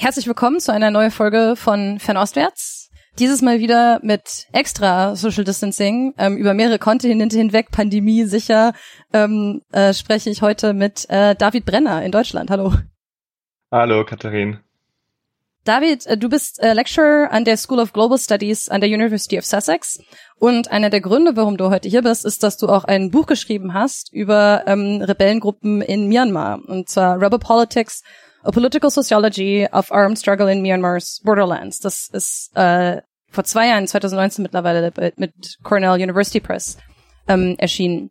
[0.00, 2.88] Herzlich willkommen zu einer neuen Folge von Fernostwärts.
[3.18, 8.74] Dieses Mal wieder mit extra Social Distancing ähm, über mehrere Kontinente hinweg, Pandemie sicher,
[9.12, 12.48] ähm, äh, spreche ich heute mit äh, David Brenner in Deutschland.
[12.48, 12.74] Hallo.
[13.72, 14.60] Hallo, Katharin.
[15.64, 19.36] David, äh, du bist äh, Lecturer an der School of Global Studies an der University
[19.36, 19.98] of Sussex
[20.36, 23.26] und einer der Gründe, warum du heute hier bist, ist, dass du auch ein Buch
[23.26, 28.04] geschrieben hast über ähm, Rebellengruppen in Myanmar und zwar Rebel Politics
[28.48, 31.80] A Political Sociology of Armed Struggle in Myanmar's Borderlands.
[31.80, 36.78] Das ist äh, vor zwei Jahren, 2019 mittlerweile, mit Cornell University Press
[37.28, 38.10] ähm, erschienen.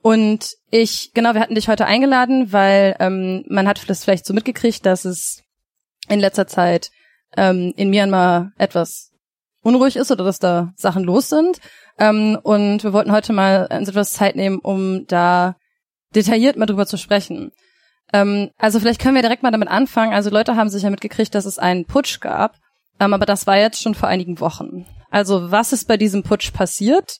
[0.00, 4.32] Und ich, genau, wir hatten dich heute eingeladen, weil ähm, man hat das vielleicht so
[4.32, 5.42] mitgekriegt, dass es
[6.08, 6.90] in letzter Zeit
[7.36, 9.10] ähm, in Myanmar etwas
[9.60, 11.60] unruhig ist oder dass da Sachen los sind.
[11.98, 15.56] Ähm, und wir wollten heute mal etwas Zeit nehmen, um da
[16.14, 17.52] detailliert mal drüber zu sprechen.
[18.12, 20.12] Ähm, also vielleicht können wir direkt mal damit anfangen.
[20.12, 22.56] Also Leute haben sich ja mitgekriegt, dass es einen Putsch gab,
[23.00, 24.86] ähm, aber das war jetzt schon vor einigen Wochen.
[25.10, 27.18] Also was ist bei diesem Putsch passiert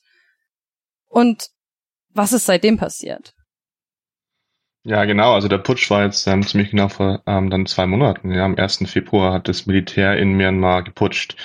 [1.09, 1.49] und
[2.13, 3.35] was ist seitdem passiert?
[4.87, 5.33] Ja, genau.
[5.33, 8.31] Also der Putsch war jetzt ähm, ziemlich genau vor ähm, dann zwei Monaten.
[8.31, 8.85] Ja, am 1.
[8.87, 11.37] Februar hat das Militär in Myanmar geputscht.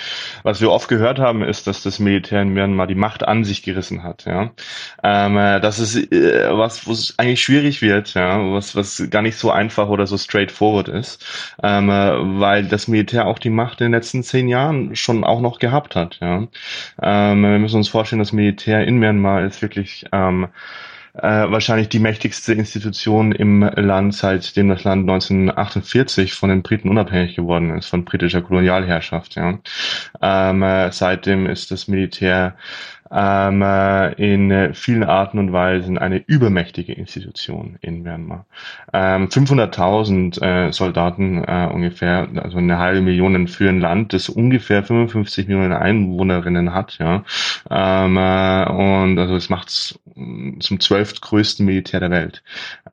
[0.44, 3.64] Was wir oft gehört haben, ist, dass das Militär in Myanmar die Macht an sich
[3.64, 4.26] gerissen hat.
[4.26, 4.52] Ja,
[5.04, 8.14] ähm, äh, das ist äh, was, was eigentlich schwierig wird.
[8.14, 11.26] Ja, was was gar nicht so einfach oder so straightforward ist,
[11.64, 15.40] ähm, äh, weil das Militär auch die Macht in den letzten zehn Jahren schon auch
[15.40, 16.18] noch gehabt hat.
[16.20, 16.46] Ja,
[17.02, 20.50] ähm, wir müssen uns vorstellen, das Militär in Myanmar ist wirklich ähm,
[21.14, 27.36] äh, wahrscheinlich die mächtigste Institution im Land, seitdem das Land 1948 von den Briten unabhängig
[27.36, 29.36] geworden ist, von britischer Kolonialherrschaft.
[29.36, 29.60] Ja.
[30.22, 32.56] Ähm, äh, seitdem ist das Militär
[33.12, 38.46] ähm, äh, in vielen Arten und Weisen eine übermächtige Institution in Myanmar.
[38.94, 44.84] Ähm, 500.000 äh, Soldaten äh, ungefähr, also eine halbe Million für ein Land, das ungefähr
[44.84, 47.24] 55 Millionen Einwohnerinnen hat, ja.
[47.70, 50.00] Ähm, äh, und also es macht es
[50.60, 52.44] zum zwölftgrößten Militär der Welt.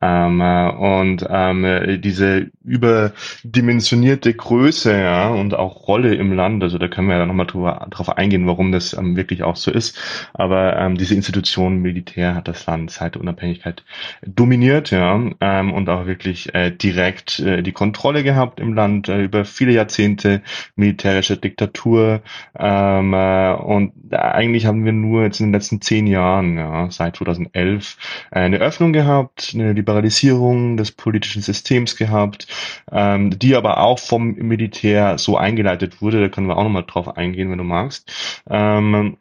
[0.01, 6.89] Ähm, äh, und ähm, diese überdimensionierte Größe ja, und auch Rolle im Land, also da
[6.89, 9.99] können wir ja nochmal drauf eingehen, warum das ähm, wirklich auch so ist.
[10.35, 13.85] Aber ähm, diese Institution Militär hat das Land seit der Unabhängigkeit
[14.27, 19.23] dominiert ja, ähm, und auch wirklich äh, direkt äh, die Kontrolle gehabt im Land äh,
[19.23, 20.43] über viele Jahrzehnte
[20.75, 22.23] militärische Diktatur.
[22.59, 27.17] Ähm, äh, und eigentlich haben wir nur jetzt in den letzten zehn Jahren, ja, seit
[27.17, 27.97] 2011,
[28.31, 32.47] äh, eine Öffnung gehabt, eine Liberalisierung des politischen Systems gehabt,
[32.91, 36.21] ähm, die aber auch vom Militär so eingeleitet wurde.
[36.21, 38.43] Da können wir auch nochmal drauf eingehen, wenn du magst.
[38.49, 39.17] Ähm,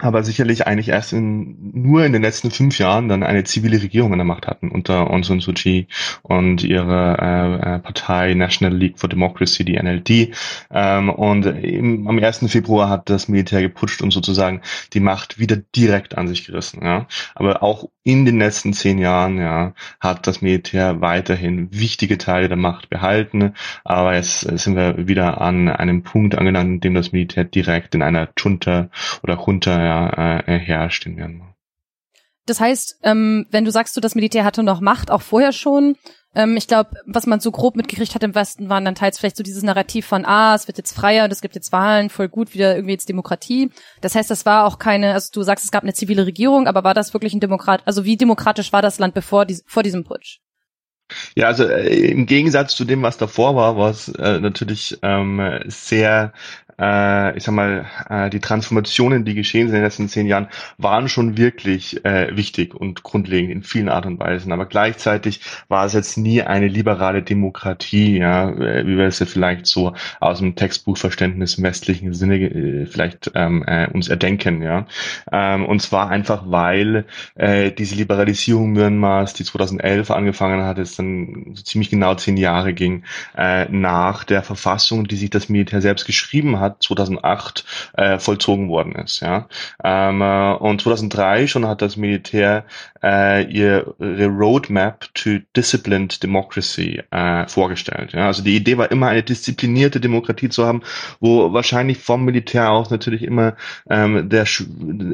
[0.00, 4.12] aber sicherlich eigentlich erst in, nur in den letzten fünf Jahren dann eine zivile Regierung
[4.12, 5.88] an der Macht hatten unter Aung San Suu Kyi
[6.22, 10.34] und ihre äh, äh Partei National League for Democracy, die NLD.
[10.70, 12.44] Ähm, und im, am 1.
[12.48, 16.84] Februar hat das Militär geputscht und sozusagen die Macht wieder direkt an sich gerissen.
[16.84, 17.08] Ja.
[17.34, 22.56] Aber auch in den letzten zehn Jahren ja, hat das Militär weiterhin wichtige Teile der
[22.56, 23.52] Macht behalten.
[23.84, 28.02] Aber jetzt sind wir wieder an einem Punkt angelangt, in dem das Militär direkt in
[28.02, 28.90] einer Junta
[29.22, 31.54] oder Junta ja, äh, herrscht in Myanmar.
[32.46, 35.96] Das heißt, ähm, wenn du sagst, du das Militär hatte noch Macht, auch vorher schon,
[36.34, 39.36] ähm, ich glaube, was man so grob mitgekriegt hat im Westen, waren dann teils vielleicht
[39.36, 42.28] so dieses Narrativ von, ah, es wird jetzt freier und es gibt jetzt Wahlen, voll
[42.28, 43.70] gut, wieder irgendwie jetzt Demokratie.
[44.00, 46.84] Das heißt, das war auch keine, also du sagst, es gab eine zivile Regierung, aber
[46.84, 50.04] war das wirklich ein Demokrat, also wie demokratisch war das Land bevor die, vor diesem
[50.04, 50.40] Putsch?
[51.34, 55.60] Ja, also äh, im Gegensatz zu dem, was davor war, war es äh, natürlich ähm,
[55.66, 56.32] sehr
[56.78, 60.48] äh, ich sag mal, äh, die Transformationen, die geschehen sind in den letzten zehn Jahren,
[60.76, 64.52] waren schon wirklich äh, wichtig und grundlegend in vielen Art und Weisen.
[64.52, 69.26] Aber gleichzeitig war es jetzt nie eine liberale Demokratie, ja, äh, wie wir es ja
[69.26, 74.86] vielleicht so aus dem Textbuchverständnis im westlichen Sinne äh, vielleicht ähm, äh, uns erdenken, ja.
[75.32, 81.52] Ähm, und zwar einfach, weil äh, diese Liberalisierung Myanmars, die 2011 angefangen hat, es dann
[81.54, 83.04] so ziemlich genau zehn Jahre ging,
[83.36, 87.64] äh, nach der Verfassung, die sich das Militär selbst geschrieben hat, hat 2008
[87.96, 89.20] äh, vollzogen worden ist.
[89.20, 89.48] Ja?
[89.82, 92.64] Ähm, äh, und 2003 schon hat das Militär
[93.02, 93.94] äh, ihre
[94.26, 98.12] Roadmap to Disciplined Democracy äh, vorgestellt.
[98.12, 98.26] Ja?
[98.26, 100.82] Also die Idee war immer eine disziplinierte Demokratie zu haben,
[101.20, 103.56] wo wahrscheinlich vom Militär aus natürlich immer
[103.88, 104.46] ähm, der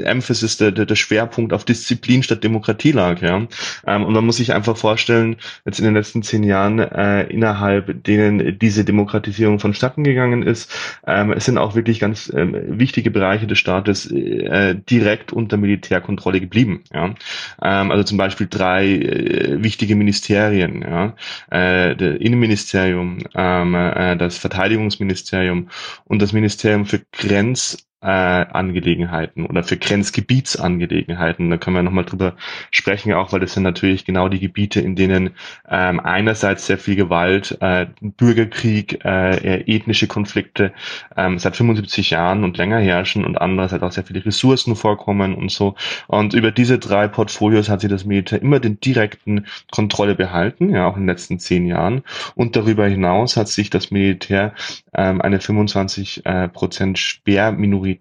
[0.05, 3.21] Emphasis, der, der, der Schwerpunkt auf Disziplin statt Demokratie lag.
[3.21, 3.47] Ja?
[3.87, 8.05] Ähm, und man muss sich einfach vorstellen, jetzt in den letzten zehn Jahren, äh, innerhalb
[8.05, 10.71] denen diese Demokratisierung vonstatten gegangen ist,
[11.07, 16.41] ähm, es sind auch wirklich ganz ähm, wichtige Bereiche des Staates äh, direkt unter Militärkontrolle
[16.41, 16.85] geblieben.
[16.91, 17.15] Ja?
[17.63, 21.15] ähm, also zum Beispiel drei äh, wichtige Ministerien, ja,
[21.51, 25.69] äh, das Innenministerium, ähm, äh, das Verteidigungsministerium
[26.07, 31.49] und das Ministerium für Grenz äh, Angelegenheiten oder für Grenzgebietsangelegenheiten.
[31.49, 32.35] Da können wir nochmal drüber
[32.71, 35.31] sprechen, auch weil das sind natürlich genau die Gebiete, in denen
[35.69, 40.73] ähm, einerseits sehr viel Gewalt, äh, Bürgerkrieg, äh, ethnische Konflikte
[41.17, 45.51] ähm, seit 75 Jahren und länger herrschen und andererseits auch sehr viele Ressourcen vorkommen und
[45.51, 45.75] so.
[46.07, 50.87] Und über diese drei Portfolios hat sich das Militär immer den direkten Kontrolle behalten, ja,
[50.87, 52.03] auch in den letzten zehn Jahren.
[52.35, 54.53] Und darüber hinaus hat sich das Militär
[54.93, 57.94] ähm, eine 25 äh, Prozent Sperrminorität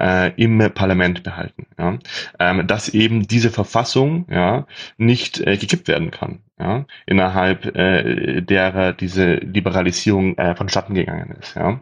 [0.00, 1.66] äh, im Parlament behalten.
[1.78, 1.98] Ja?
[2.38, 4.66] Ähm, dass eben diese Verfassung ja
[4.96, 6.40] nicht äh, gekippt werden kann.
[6.56, 11.56] Ja, innerhalb äh, derer diese Liberalisierung äh, vonstatten gegangen ist.
[11.56, 11.80] Ja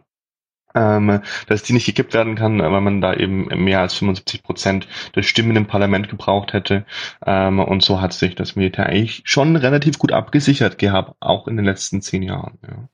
[0.75, 4.87] ähm, dass die nicht gekippt werden kann, weil man da eben mehr als 75 Prozent
[5.15, 6.85] der Stimmen im Parlament gebraucht hätte.
[7.23, 11.55] Ähm, und so hat sich das Militär eigentlich schon relativ gut abgesichert gehabt, auch in
[11.55, 12.57] den letzten zehn Jahren.
[12.67, 12.89] Ja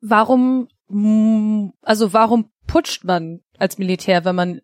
[0.00, 0.68] warum,
[1.82, 4.60] also warum putscht man als Militär, wenn man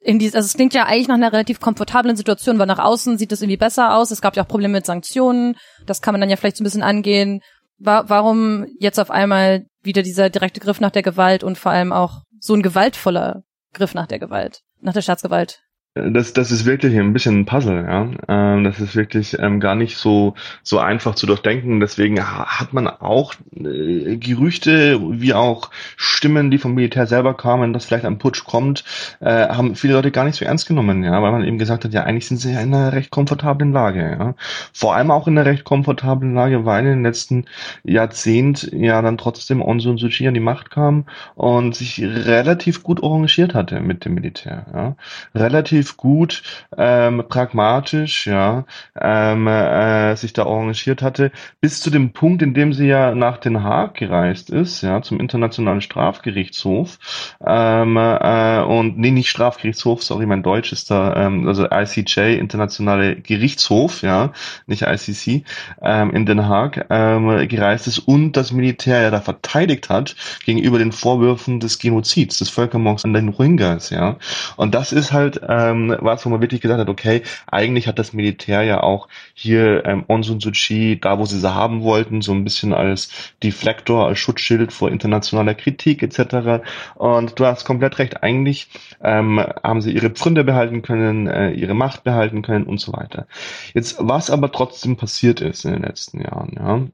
[0.00, 3.18] in dieses, also es klingt ja eigentlich nach einer relativ komfortablen Situation, weil nach außen
[3.18, 4.10] sieht es irgendwie besser aus.
[4.10, 5.56] Es gab ja auch Probleme mit Sanktionen.
[5.84, 7.40] Das kann man dann ja vielleicht so ein bisschen angehen.
[7.78, 12.22] warum jetzt auf einmal wieder dieser direkte Griff nach der Gewalt und vor allem auch
[12.38, 13.42] so ein gewaltvoller
[13.72, 15.65] Griff nach der Gewalt, nach der Staatsgewalt?
[15.96, 18.08] Das, das ist wirklich ein bisschen ein Puzzle, ja.
[18.28, 21.80] Ähm, das ist wirklich ähm, gar nicht so, so einfach zu durchdenken.
[21.80, 27.86] Deswegen hat man auch äh, Gerüchte, wie auch Stimmen, die vom Militär selber kamen, dass
[27.86, 28.84] vielleicht ein Putsch kommt,
[29.20, 31.94] äh, haben viele Leute gar nicht so ernst genommen, ja, weil man eben gesagt hat,
[31.94, 34.34] ja, eigentlich sind sie ja in einer recht komfortablen Lage, ja.
[34.72, 37.46] Vor allem auch in einer recht komfortablen Lage, weil in den letzten
[37.84, 42.82] Jahrzehnt ja dann trotzdem Aung San Suu Kyi an die Macht kam und sich relativ
[42.82, 44.96] gut arrangiert hatte mit dem Militär, ja.
[45.34, 46.42] Relativ relativ gut
[46.76, 48.64] ähm, pragmatisch, ja,
[49.00, 51.30] ähm, äh, sich da arrangiert hatte,
[51.60, 55.20] bis zu dem Punkt, in dem sie ja nach Den Haag gereist ist, ja, zum
[55.20, 56.98] Internationalen Strafgerichtshof.
[57.44, 63.16] Ähm, äh, und nee, nicht Strafgerichtshof, sorry, mein Deutsch ist da, ähm, also ICJ, Internationale
[63.16, 64.32] Gerichtshof, ja,
[64.66, 65.44] nicht ICC,
[65.82, 70.78] ähm, in Den Haag ähm, gereist ist und das Militär ja da verteidigt hat gegenüber
[70.78, 74.16] den Vorwürfen des Genozids, des Völkermords an den Rohingyas, ja.
[74.56, 77.98] Und das ist halt ähm, ähm, was, wo man wirklich gesagt hat, okay, eigentlich hat
[77.98, 81.82] das Militär ja auch hier ähm, Aung San Suu Kyi, da wo sie sie haben
[81.82, 83.10] wollten, so ein bisschen als
[83.42, 86.64] Deflektor, als Schutzschild vor internationaler Kritik etc.
[86.94, 88.68] Und du hast komplett recht, eigentlich
[89.02, 93.26] ähm, haben sie ihre Pfründe behalten können, äh, ihre Macht behalten können und so weiter.
[93.74, 96.86] Jetzt, was aber trotzdem passiert ist in den letzten Jahren, ja,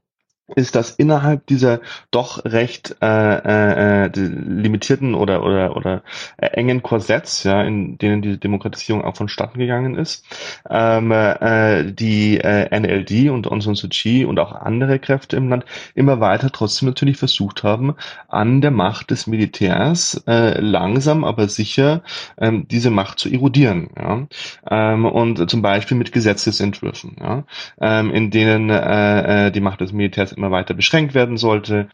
[0.47, 1.79] ist, dass innerhalb dieser
[2.11, 6.03] doch recht äh, äh, limitierten oder oder oder
[6.37, 10.25] äh, engen Korsetts, ja, in denen diese Demokratisierung auch vonstatten gegangen ist,
[10.69, 15.47] ähm, äh, die äh, NLD und Aung San Suu Kyi und auch andere Kräfte im
[15.47, 15.63] Land
[15.95, 17.95] immer weiter trotzdem natürlich versucht haben,
[18.27, 22.03] an der Macht des Militärs äh, langsam aber sicher
[22.37, 24.27] ähm, diese Macht zu erodieren, ja,
[24.69, 27.45] ähm, und zum Beispiel mit Gesetzesentwürfen, ja,
[27.79, 31.89] ähm, in denen äh, äh die Macht des Militärs immer weiter beschränkt werden sollte.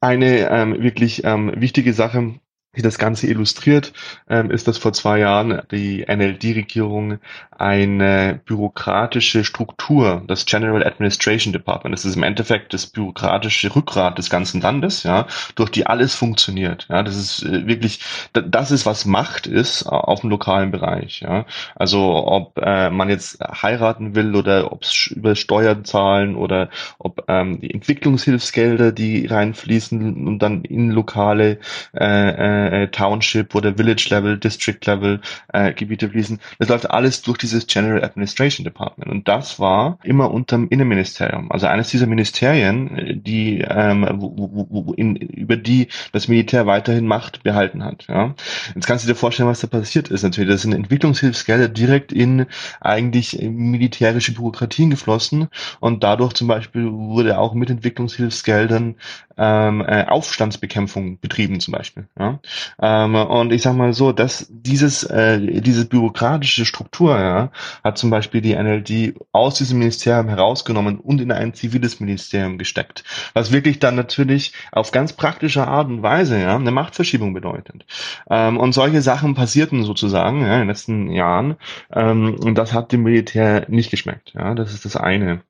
[0.00, 2.34] Eine ähm, wirklich ähm, wichtige Sache,
[2.78, 3.92] die das Ganze illustriert,
[4.30, 7.18] ähm, ist, dass vor zwei Jahren die NLD-Regierung
[7.50, 14.30] eine bürokratische Struktur, das General Administration Department, das ist im Endeffekt das bürokratische Rückgrat des
[14.30, 15.26] ganzen Landes, ja,
[15.56, 16.86] durch die alles funktioniert.
[16.88, 18.00] Ja, das ist äh, wirklich,
[18.32, 21.20] das ist was Macht ist auf dem lokalen Bereich.
[21.20, 26.70] Ja, also ob äh, man jetzt heiraten will oder ob es über Steuern zahlen oder
[26.98, 31.58] ob ähm, die Entwicklungshilfsgelder, die reinfließen und dann in lokale
[31.92, 35.20] äh, äh, Township oder Village Level, District Level
[35.52, 36.38] äh, Gebiete fließen.
[36.58, 41.50] Das läuft alles durch dieses General Administration Department und das war immer unterm Innenministerium.
[41.50, 47.06] Also eines dieser Ministerien, die ähm, wo, wo, wo in, über die das Militär weiterhin
[47.06, 48.06] Macht behalten hat.
[48.08, 48.34] Ja.
[48.74, 50.22] Jetzt kannst du dir vorstellen, was da passiert ist.
[50.22, 52.46] Natürlich, das sind Entwicklungshilfsgelder direkt in
[52.80, 55.48] eigentlich militärische Bürokratien geflossen
[55.80, 58.96] und dadurch zum Beispiel wurde auch mit Entwicklungshilfsgeldern
[59.36, 62.06] ähm, äh, Aufstandsbekämpfung betrieben zum Beispiel.
[62.18, 62.40] Ja?
[62.80, 67.50] Ähm, und ich sag mal so, dass dieses äh, diese bürokratische Struktur ja,
[67.84, 73.04] hat zum Beispiel die NLD aus diesem Ministerium herausgenommen und in ein ziviles Ministerium gesteckt,
[73.34, 77.84] was wirklich dann natürlich auf ganz praktische Art und Weise ja, eine Machtverschiebung bedeutet.
[78.30, 81.56] Ähm, und solche Sachen passierten sozusagen ja, in den letzten Jahren
[81.92, 84.32] ähm, und das hat dem Militär nicht geschmeckt.
[84.34, 85.42] Ja, das ist das eine.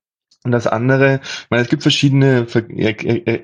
[0.48, 2.46] Und das andere, ich meine, es gibt verschiedene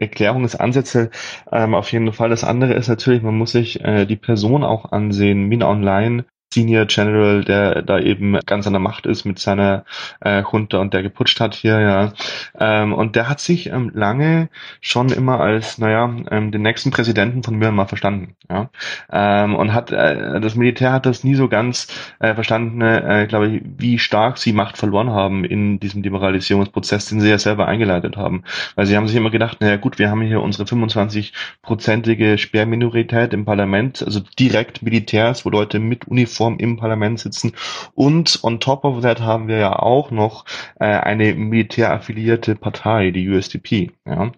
[0.01, 1.11] Erklärungsansätze
[1.53, 2.31] ähm, auf jeden Fall.
[2.31, 6.87] Das andere ist natürlich, man muss sich äh, die Person auch ansehen, Min Online Senior
[6.87, 9.85] General, der da eben ganz an der Macht ist mit seiner
[10.25, 12.13] äh, Junta und der geputscht hat hier, ja.
[12.59, 14.49] Ähm, und der hat sich ähm, lange
[14.81, 18.71] schon immer als, naja, ähm, den nächsten Präsidenten von Myanmar verstanden, ja.
[19.11, 21.89] Ähm, und hat, äh, das Militär hat das nie so ganz
[22.21, 27.21] äh, verstanden, äh, glaube ich, wie stark sie Macht verloren haben in diesem Liberalisierungsprozess, den
[27.21, 28.45] sie ja selber eingeleitet haben.
[28.77, 33.45] Weil sie haben sich immer gedacht, naja gut, wir haben hier unsere 25-prozentige Sperrminorität im
[33.45, 37.53] Parlament, also direkt Militärs, wo Leute mit Uniform im Parlament sitzen.
[37.95, 40.45] Und on top of that haben wir ja auch noch
[40.79, 43.91] äh, eine militäraffiliierte Partei, die USDP.
[44.07, 44.33] Ja?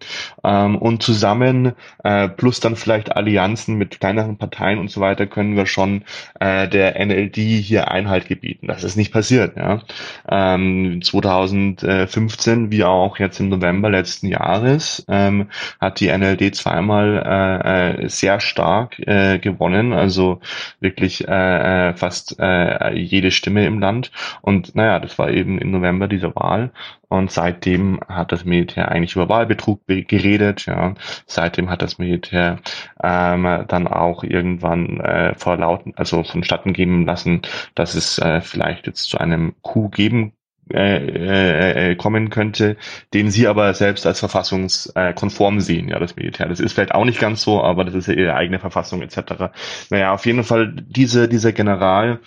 [0.45, 1.73] Ähm, und zusammen
[2.05, 6.05] äh, plus dann vielleicht Allianzen mit kleineren Parteien und so weiter können wir schon
[6.41, 8.67] äh, der NLD hier Einhalt gebieten.
[8.69, 9.57] Das ist nicht passiert.
[9.57, 9.83] Ja?
[10.29, 15.49] Ähm, 2015 wie auch jetzt im November letzten Jahres ähm,
[15.81, 20.41] hat die NLD zweimal äh, äh, sehr stark äh, gewonnen, also
[20.81, 24.11] wirklich äh, äh, fast äh, jede Stimme im Land.
[24.43, 26.71] Und naja, das war eben im November dieser Wahl.
[27.09, 30.67] Und seitdem hat das Militär eigentlich über Wahlbetrug geredet.
[30.67, 30.95] Ja.
[31.27, 32.59] Seitdem hat das Militär
[33.03, 37.43] ähm, dann auch irgendwann äh, vor lauten, also vonstatten geben lassen,
[37.75, 40.33] dass es äh, vielleicht jetzt zu einem Coup geben
[40.73, 42.77] äh, äh, äh, kommen könnte,
[43.15, 46.49] den sie aber selbst als verfassungskonform sehen, ja, das Militär.
[46.49, 49.53] Das ist vielleicht auch nicht ganz so, aber das ist ja ihre eigene Verfassung etc.
[49.91, 52.21] Naja, auf jeden Fall diese, dieser General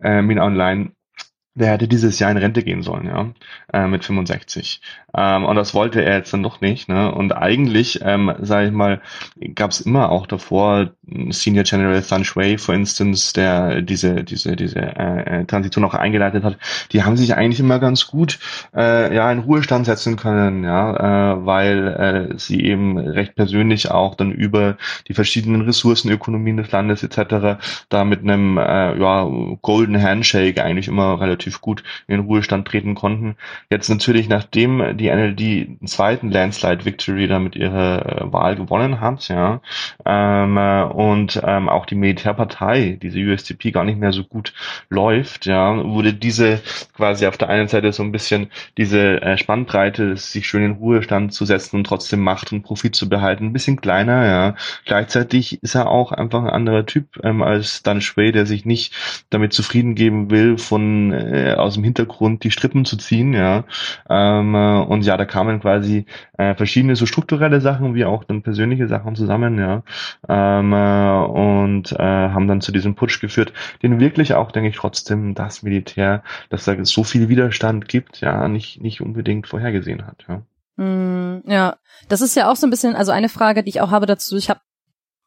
[0.00, 0.92] äh, Min Online
[1.58, 3.32] der hätte dieses Jahr in Rente gehen sollen, ja,
[3.72, 4.80] äh, mit 65.
[5.16, 6.88] Ähm, und das wollte er jetzt dann doch nicht.
[6.88, 7.12] Ne?
[7.12, 9.00] Und eigentlich, ähm, sage ich mal,
[9.54, 10.92] gab es immer auch davor
[11.30, 16.44] Senior General Sun Shui, for instance, der diese diese diese äh, äh, Transition auch eingeleitet
[16.44, 16.58] hat.
[16.92, 18.38] Die haben sich eigentlich immer ganz gut
[18.74, 24.14] äh, ja in Ruhestand setzen können, ja, äh, weil äh, sie eben recht persönlich auch
[24.14, 24.76] dann über
[25.08, 27.58] die verschiedenen Ressourcenökonomien des Landes etc.
[27.88, 29.28] da mit einem äh, ja
[29.62, 33.36] Golden Handshake eigentlich immer relativ gut in Ruhestand treten konnten.
[33.70, 35.38] Jetzt natürlich nachdem die NLD
[35.80, 39.60] den zweiten Landslide Victory damit ihre äh, Wahl gewonnen hat, ja,
[40.04, 44.52] ähm, äh, und ähm, auch die Militärpartei, diese USDP, gar nicht mehr so gut
[44.88, 46.60] läuft, ja, wurde diese
[46.92, 51.32] quasi auf der einen Seite so ein bisschen diese äh, Spannbreite, sich schön in Ruhestand
[51.32, 54.54] zu setzen und trotzdem Macht und Profit zu behalten, ein bisschen kleiner, ja.
[54.86, 58.92] Gleichzeitig ist er auch einfach ein anderer Typ ähm, als Dan Shui, der sich nicht
[59.30, 63.62] damit zufrieden geben will, von äh, aus dem Hintergrund die Strippen zu ziehen, ja.
[64.10, 66.06] Ähm, äh, und ja, da kamen quasi
[66.38, 69.84] äh, verschiedene so strukturelle Sachen wie auch dann persönliche Sachen zusammen, ja.
[70.28, 73.52] Ähm, äh, und äh, haben dann zu diesem Putsch geführt,
[73.82, 78.48] den wirklich auch, denke ich, trotzdem das Militär, dass da so viel Widerstand gibt, ja,
[78.48, 80.42] nicht, nicht unbedingt vorhergesehen hat, ja.
[80.76, 81.76] Mm, ja,
[82.08, 84.36] das ist ja auch so ein bisschen, also eine Frage, die ich auch habe dazu.
[84.36, 84.60] Ich habe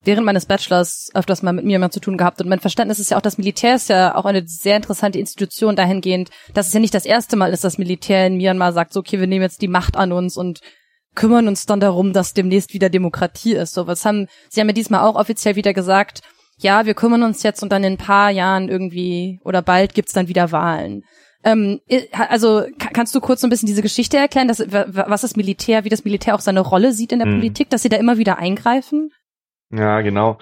[0.04, 3.12] während meines Bachelors öfters mal mit mir immer zu tun gehabt und mein Verständnis ist
[3.12, 6.80] ja auch, das Militär ist ja auch eine sehr interessante Institution dahingehend, dass es ja
[6.80, 9.62] nicht das erste Mal ist, dass Militär in Myanmar sagt, so, okay, wir nehmen jetzt
[9.62, 10.62] die Macht an uns und
[11.16, 13.74] kümmern uns dann darum, dass demnächst wieder Demokratie ist.
[13.74, 16.22] So, was haben, sie haben ja diesmal auch offiziell wieder gesagt,
[16.58, 20.14] ja, wir kümmern uns jetzt und dann in ein paar Jahren irgendwie oder bald gibt's
[20.14, 21.04] dann wieder Wahlen.
[21.44, 21.80] Ähm,
[22.30, 25.90] also kannst du kurz so ein bisschen diese Geschichte erklären, dass, was das Militär, wie
[25.90, 27.40] das Militär auch seine Rolle sieht in der mhm.
[27.40, 29.12] Politik, dass sie da immer wieder eingreifen?
[29.72, 30.38] Ja, genau.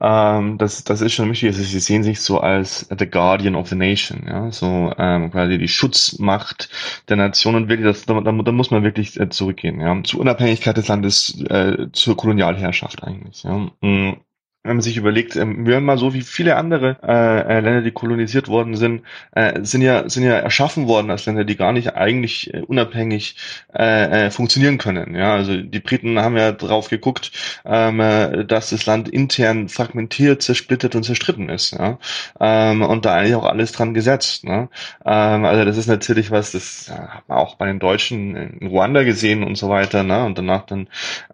[0.00, 1.48] Ähm, das, das ist schon wichtig.
[1.48, 5.58] Also sie sehen sich so als the Guardian of the Nation, ja, so ähm, quasi
[5.58, 6.70] die Schutzmacht
[7.08, 10.76] der Nation und wirklich, das, da, da, muss man wirklich äh, zurückgehen, ja, zur Unabhängigkeit
[10.76, 13.70] des Landes, äh, zur Kolonialherrschaft eigentlich, ja.
[13.82, 14.16] Mhm
[14.62, 18.48] wenn man sich überlegt, ähm, Myanmar, so wie viele andere äh, äh, Länder, die kolonisiert
[18.48, 19.02] worden sind,
[19.32, 23.36] äh, sind ja sind ja erschaffen worden als Länder, die gar nicht eigentlich äh, unabhängig
[23.74, 25.14] äh, äh, funktionieren können.
[25.14, 27.32] Ja, also die Briten haben ja drauf geguckt,
[27.64, 31.72] ähm, äh, dass das Land intern fragmentiert, zersplittert und zerstritten ist.
[31.72, 31.98] Ja,
[32.38, 34.44] ähm, und da eigentlich auch alles dran gesetzt.
[34.44, 34.68] Ne?
[35.06, 38.66] Ähm, also das ist natürlich was, das ja, hat man auch bei den Deutschen in
[38.66, 40.02] Ruanda gesehen und so weiter.
[40.02, 40.22] Ne?
[40.22, 40.88] Und danach dann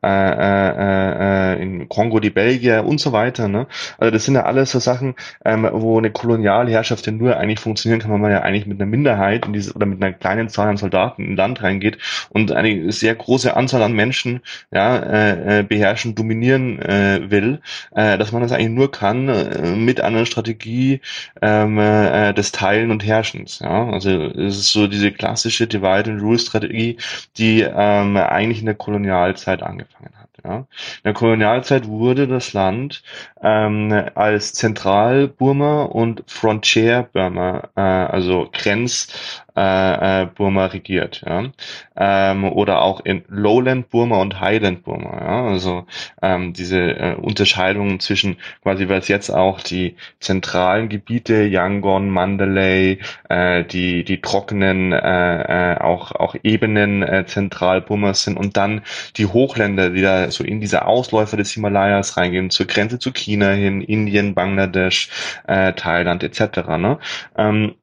[0.05, 3.49] äh, äh, äh, in Kongo die Belgier und so weiter weiter.
[3.49, 3.67] Ne?
[3.99, 8.01] Also das sind ja alles so Sachen, ähm, wo eine Kolonialherrschaft ja nur eigentlich funktionieren
[8.01, 10.69] kann, wenn man ja eigentlich mit einer Minderheit in diese, oder mit einer kleinen Zahl
[10.69, 11.99] an Soldaten in ein Land reingeht
[12.31, 17.61] und eine sehr große Anzahl an Menschen ja, äh, äh, beherrschen, dominieren äh, will,
[17.95, 21.01] äh, dass man das eigentlich nur kann äh, mit einer Strategie
[21.41, 23.61] ähm, äh, des Teilen und Herrschens.
[23.61, 23.89] Ja?
[23.91, 26.99] Also es ist so diese klassische Divide-and-Rule-Strategie,
[27.39, 30.26] die ähm, eigentlich in der Kolonialzeit angefangen hat.
[30.47, 30.59] Ja.
[30.59, 30.67] In
[31.05, 33.03] der Kolonialzeit wurde das Land
[33.43, 39.09] ähm, als Zentral-Burma und Frontier-Burma, äh, also Grenz,
[39.57, 41.51] äh, äh, Burma regiert, ja,
[41.97, 45.87] ähm, oder auch in Lowland Burma und Highland Burma, ja, also
[46.23, 52.99] ähm, diese äh, Unterscheidungen zwischen quasi, was jetzt auch die zentralen Gebiete, Yangon, Mandalay,
[53.29, 58.83] äh, die die trockenen äh, äh, auch auch Ebenen äh, Zentralburmas sind und dann
[59.17, 63.51] die Hochländer, die da so in diese Ausläufer des Himalayas reingehen, zur Grenze zu China
[63.51, 65.11] hin, Indien, Bangladesch,
[65.47, 66.69] äh, Thailand etc.
[66.79, 66.99] Ne?
[67.37, 67.75] Ähm,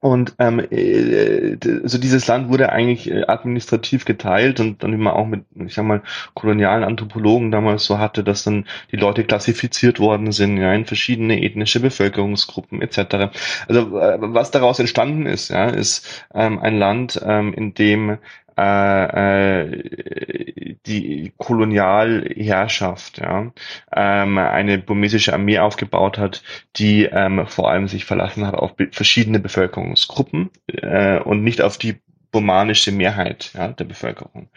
[0.00, 5.26] und ähm, äh, so dieses Land wurde eigentlich äh, administrativ geteilt und dann man auch
[5.26, 6.02] mit, ich sag mal,
[6.34, 11.42] kolonialen Anthropologen damals so hatte, dass dann die Leute klassifiziert worden sind, ja, in verschiedene
[11.42, 13.32] ethnische Bevölkerungsgruppen etc.
[13.66, 18.18] Also äh, was daraus entstanden ist, ja, ist ähm, ein Land, ähm, in dem
[18.56, 20.52] äh, äh,
[20.88, 23.52] die Kolonialherrschaft, ja,
[23.94, 26.42] ähm, eine burmesische Armee aufgebaut hat,
[26.76, 32.00] die ähm, vor allem sich verlassen hat auf verschiedene Bevölkerungsgruppen äh, und nicht auf die
[32.30, 34.48] burmanische Mehrheit ja, der Bevölkerung.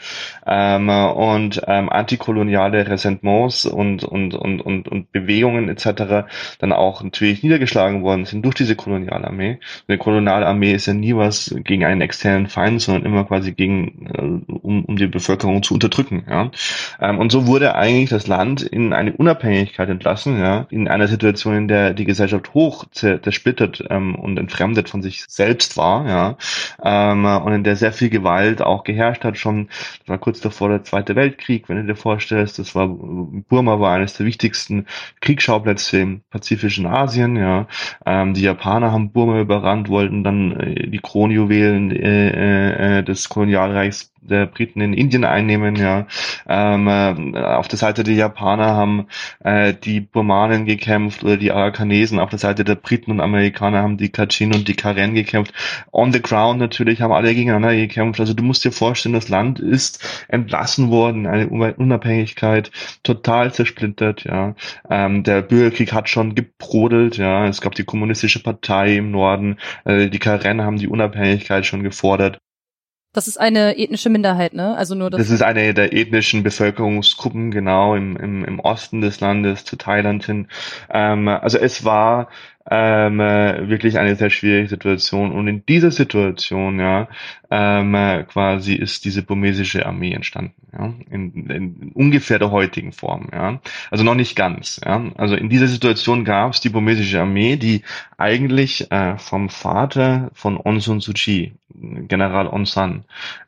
[0.45, 6.27] Ähm, und ähm, antikoloniale Ressentiments und, und, und, und, und Bewegungen etc.
[6.59, 9.59] dann auch natürlich niedergeschlagen worden sind durch diese Kolonialarmee.
[9.87, 14.51] Eine Kolonialarmee ist ja nie was gegen einen externen Feind, sondern immer quasi gegen, äh,
[14.51, 16.25] um, um die Bevölkerung zu unterdrücken.
[16.29, 16.51] Ja.
[16.99, 21.55] Ähm, und so wurde eigentlich das Land in eine Unabhängigkeit entlassen, ja, in einer Situation,
[21.55, 26.37] in der die Gesellschaft hoch zersplittert ähm, und entfremdet von sich selbst war, ja,
[26.83, 29.67] ähm, und in der sehr viel Gewalt auch geherrscht hat, schon,
[29.99, 33.95] das war kurz davor der Zweite Weltkrieg, wenn du dir vorstellst, das war, Burma war
[33.95, 34.85] eines der wichtigsten
[35.21, 37.67] Kriegsschauplätze im pazifischen Asien, ja,
[38.05, 44.11] ähm, die Japaner haben Burma überrannt, wollten dann äh, die Kronjuwelen äh, äh, des Kolonialreichs
[44.21, 46.07] der Briten in Indien einnehmen, ja.
[46.47, 49.07] Ähm, äh, auf der Seite der Japaner haben
[49.43, 53.97] äh, die Burmanen gekämpft oder die Arakanesen, auf der Seite der Briten und Amerikaner haben
[53.97, 55.53] die Kachin und die Karen gekämpft.
[55.91, 58.19] On the ground natürlich haben alle gegeneinander gekämpft.
[58.19, 62.71] Also du musst dir vorstellen, das Land ist entlassen worden, eine Unabhängigkeit
[63.03, 64.55] total zersplittert, ja.
[64.89, 67.47] Ähm, der Bürgerkrieg hat schon gebrodelt, ja.
[67.47, 72.39] Es gab die kommunistische Partei im Norden, äh, die Karen haben die Unabhängigkeit schon gefordert.
[73.13, 74.75] Das ist eine ethnische Minderheit, ne?
[74.77, 75.19] Also nur das.
[75.19, 80.25] Das ist eine der ethnischen Bevölkerungsgruppen, genau, im, im, im Osten des Landes zu Thailand
[80.25, 80.47] hin.
[80.89, 82.29] Ähm, also es war
[82.69, 85.33] ähm, äh, wirklich eine sehr schwierige Situation.
[85.33, 87.09] Und in dieser Situation, ja,
[87.51, 93.27] ähm, äh, quasi ist diese burmesische Armee entstanden, ja, in, in ungefähr der heutigen Form,
[93.31, 93.59] ja.
[93.91, 95.03] Also noch nicht ganz, ja.
[95.17, 97.83] Also in dieser Situation gab es die burmesische Armee, die
[98.17, 101.01] eigentlich äh, vom Vater von Aung San
[101.73, 102.65] General Aung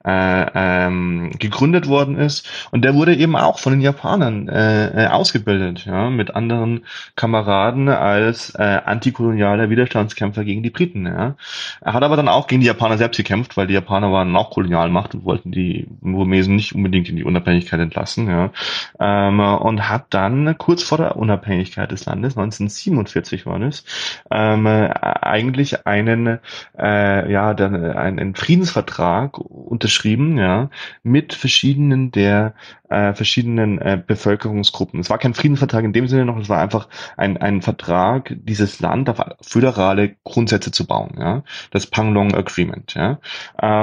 [0.05, 2.47] äh, ähm, gegründet worden ist.
[2.71, 6.85] Und der wurde eben auch von den Japanern äh, äh ausgebildet, ja, mit anderen
[7.15, 11.05] Kameraden als äh, antikolonialer Widerstandskämpfer gegen die Briten.
[11.05, 11.35] Ja.
[11.81, 14.51] Er hat aber dann auch gegen die Japaner selbst gekämpft, weil die Japaner waren auch
[14.51, 18.27] Kolonialmacht und wollten die Burmesen nicht unbedingt in die Unabhängigkeit entlassen.
[18.27, 18.51] Ja.
[18.99, 23.85] Ähm, und hat dann kurz vor der Unabhängigkeit des Landes, 1947 war es,
[24.31, 26.39] ähm, eigentlich einen,
[26.77, 30.69] äh, ja, dann, einen Friedensvertrag unterschrieben, ja,
[31.03, 32.53] mit verschiedenen der
[32.93, 34.99] äh, verschiedenen äh, Bevölkerungsgruppen.
[34.99, 38.79] Es war kein Friedensvertrag in dem Sinne noch, es war einfach ein, ein Vertrag, dieses
[38.79, 41.43] Land auf föderale Grundsätze zu bauen, ja.
[41.71, 43.19] Das Panglong Agreement, ja.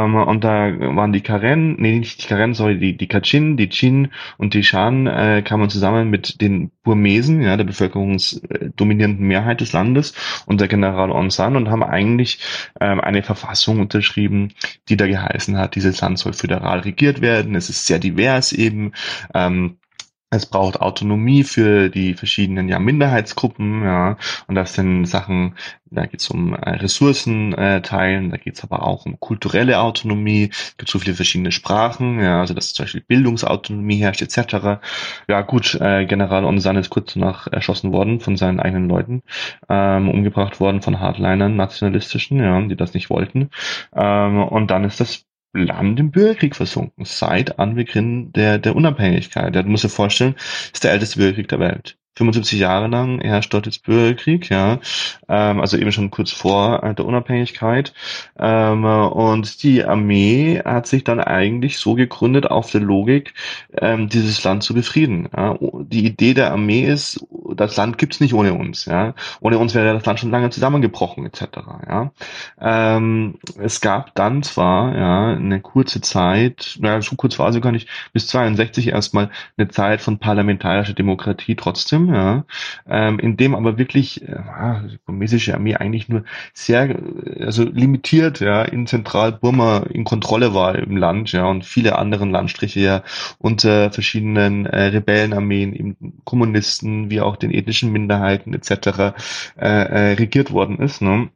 [0.01, 3.69] Ähm, und da waren die Karen, nee, nicht die Karen, sorry, die, die Kachin, die
[3.69, 4.09] Chin
[4.39, 10.15] und die Shan äh, kamen zusammen mit den Burmesen, ja, der bevölkerungsdominierenden Mehrheit des Landes
[10.47, 12.41] und der General On San und haben eigentlich
[12.81, 14.53] ähm, eine Verfassung unterschrieben,
[14.89, 18.93] die da geheißen hat, dieses Land soll föderal regiert werden, es ist sehr divers eben,
[19.35, 19.77] ähm,
[20.31, 24.17] es braucht Autonomie für die verschiedenen ja, Minderheitsgruppen, ja,
[24.47, 28.63] und das sind Sachen, da geht es um äh, Ressourcen äh, teilen, da geht es
[28.63, 32.85] aber auch um kulturelle Autonomie, es gibt so viele verschiedene Sprachen, ja, also dass zum
[32.85, 34.81] Beispiel Bildungsautonomie herrscht, etc.
[35.29, 39.23] Ja gut, äh, General Onsan ist kurz danach erschossen worden von seinen eigenen Leuten,
[39.69, 43.51] ähm, umgebracht worden von Hardlinern, nationalistischen, ja, die das nicht wollten.
[43.95, 49.55] Ähm, und dann ist das Land im Bürgerkrieg versunken, seit Anbeginn der, der Unabhängigkeit.
[49.55, 50.37] Ja, du musst dir vorstellen,
[50.73, 52.00] ist der älteste Bürgerkrieg der Welt.
[52.17, 54.79] 75 Jahre lang herrscht dort jetzt Bürgerkrieg, ja,
[55.29, 57.95] ähm, also eben schon kurz vor äh, der Unabhängigkeit.
[58.39, 63.35] Ähm, und die Armee hat sich dann eigentlich so gegründet auf der Logik,
[63.79, 65.29] ähm, dieses Land zu befrieden.
[65.35, 65.57] Ja.
[65.61, 68.85] Die Idee der Armee ist, das Land gibt's nicht ohne uns.
[68.85, 71.43] Ja, ohne uns wäre das Land schon lange zusammengebrochen etc.
[71.89, 72.13] Ja,
[72.61, 77.73] ähm, es gab dann zwar ja eine kurze Zeit, naja, so kurz war sie gar
[77.73, 82.10] nicht, bis 62 erstmal eine Zeit von parlamentarischer Demokratie trotzdem.
[82.11, 82.45] Ja,
[82.89, 84.35] ähm, in dem aber wirklich äh,
[84.91, 86.99] die burmesische Armee eigentlich nur sehr
[87.39, 92.81] also limitiert ja in Zentralburma in Kontrolle war im Land ja und viele anderen Landstriche
[92.81, 93.03] ja
[93.39, 99.15] unter verschiedenen äh, Rebellenarmeen, eben Kommunisten wie auch den ethnischen Minderheiten etc.
[99.57, 101.03] Äh, äh, regiert worden ist.
[101.03, 101.31] Ne?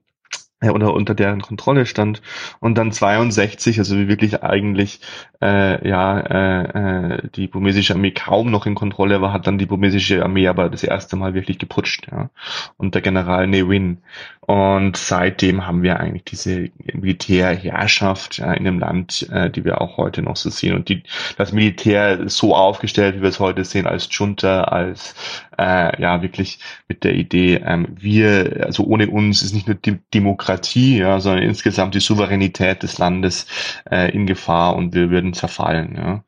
[0.72, 2.22] Oder unter deren Kontrolle stand
[2.60, 5.00] und dann 62, also wie wirklich eigentlich
[5.42, 9.66] äh, ja äh, äh, die burmesische Armee kaum noch in Kontrolle war, hat dann die
[9.66, 12.30] burmesische Armee aber das erste Mal wirklich geputscht, ja,
[12.76, 13.98] unter General Ne Win.
[14.46, 19.96] Und seitdem haben wir eigentlich diese Militärherrschaft ja, in dem Land, äh, die wir auch
[19.96, 20.74] heute noch so sehen.
[20.74, 21.02] Und die,
[21.38, 25.14] das Militär so aufgestellt, wie wir es heute sehen, als Junta, als
[25.58, 29.98] äh, ja wirklich mit der Idee, ähm, wir, also ohne uns ist nicht nur die
[30.12, 33.46] Demokratie, ja, sondern insgesamt die Souveränität des Landes
[33.90, 35.96] äh, in Gefahr und wir würden zerfallen.
[35.96, 36.24] Ja.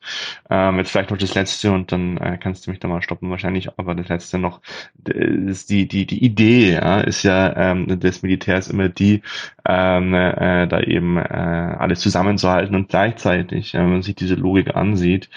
[0.51, 3.31] Ähm, jetzt vielleicht noch das letzte und dann äh, kannst du mich da mal stoppen
[3.31, 4.61] wahrscheinlich, aber das letzte noch,
[5.05, 9.23] ist die die die Idee ja, ist ja ähm, des Militärs immer die,
[9.69, 14.77] ähm, äh, da eben äh, alles zusammenzuhalten und gleichzeitig, äh, wenn man sich diese Logik
[14.77, 15.29] ansieht,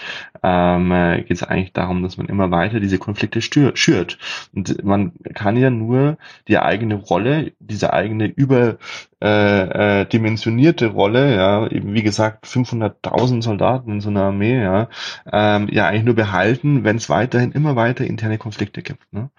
[0.44, 4.18] ähm, äh, geht es eigentlich darum, dass man immer weiter diese Konflikte schürt.
[4.54, 8.78] Und man kann ja nur die eigene Rolle, diese eigene über
[9.22, 14.88] äh, äh, dimensionierte Rolle, ja, eben wie gesagt 500.000 Soldaten in so einer Armee, ja,
[15.32, 19.12] ähm, ja eigentlich nur behalten, wenn es weiterhin immer weiter interne Konflikte gibt.
[19.12, 19.30] Ne?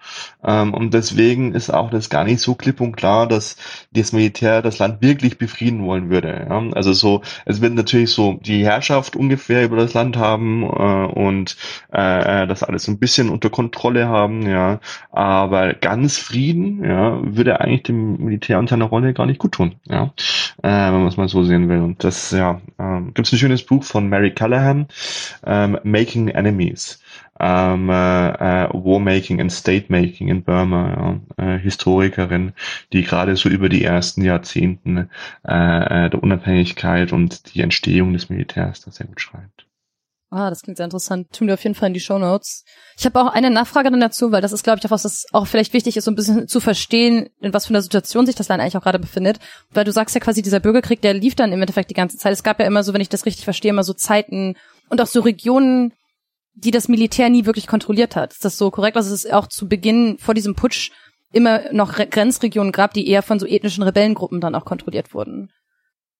[0.43, 3.55] Ähm, und deswegen ist auch das gar nicht so klipp und klar, dass
[3.91, 6.45] das Militär das Land wirklich befrieden wollen würde.
[6.47, 6.61] Ja?
[6.73, 11.57] Also so, es wird natürlich so die Herrschaft ungefähr über das Land haben äh, und
[11.91, 14.79] äh, äh das alles ein bisschen unter Kontrolle haben, ja,
[15.11, 19.70] aber ganz Frieden, ja, würde eigentlich dem Militär und seiner Rolle gar nicht gut tun
[19.87, 20.13] ja,
[20.63, 21.79] äh, wenn man es mal so sehen will.
[21.79, 24.87] Und das, ja, ähm, gibt es ein schönes Buch von Mary Callahan,
[25.45, 27.01] ähm, Making Enemies.
[27.39, 32.53] Ähm, äh, äh, Warmaking and State Making in Burma, ja, äh, Historikerin,
[32.93, 35.09] die gerade so über die ersten Jahrzehnten
[35.47, 39.65] äh, äh der Unabhängigkeit und die Entstehung des Militärs da sehr gut schreibt.
[40.33, 41.27] Ah, das klingt sehr interessant.
[41.33, 42.63] Tun wir auf jeden Fall in die Show Notes.
[42.97, 45.25] Ich habe auch eine Nachfrage dann dazu, weil das ist, glaube ich, auch was, das
[45.33, 48.35] auch vielleicht wichtig ist, so ein bisschen zu verstehen, in was für einer Situation sich
[48.35, 49.39] das Land eigentlich auch gerade befindet.
[49.71, 52.31] Weil du sagst ja quasi, dieser Bürgerkrieg, der lief dann im Endeffekt die ganze Zeit.
[52.31, 54.55] Es gab ja immer so, wenn ich das richtig verstehe, immer so Zeiten
[54.89, 55.91] und auch so Regionen,
[56.53, 58.31] die das Militär nie wirklich kontrolliert hat.
[58.31, 58.95] Ist das so korrekt?
[58.95, 60.91] Also es ist auch zu Beginn vor diesem Putsch
[61.33, 65.49] immer noch Grenzregionen gab, die eher von so ethnischen Rebellengruppen dann auch kontrolliert wurden.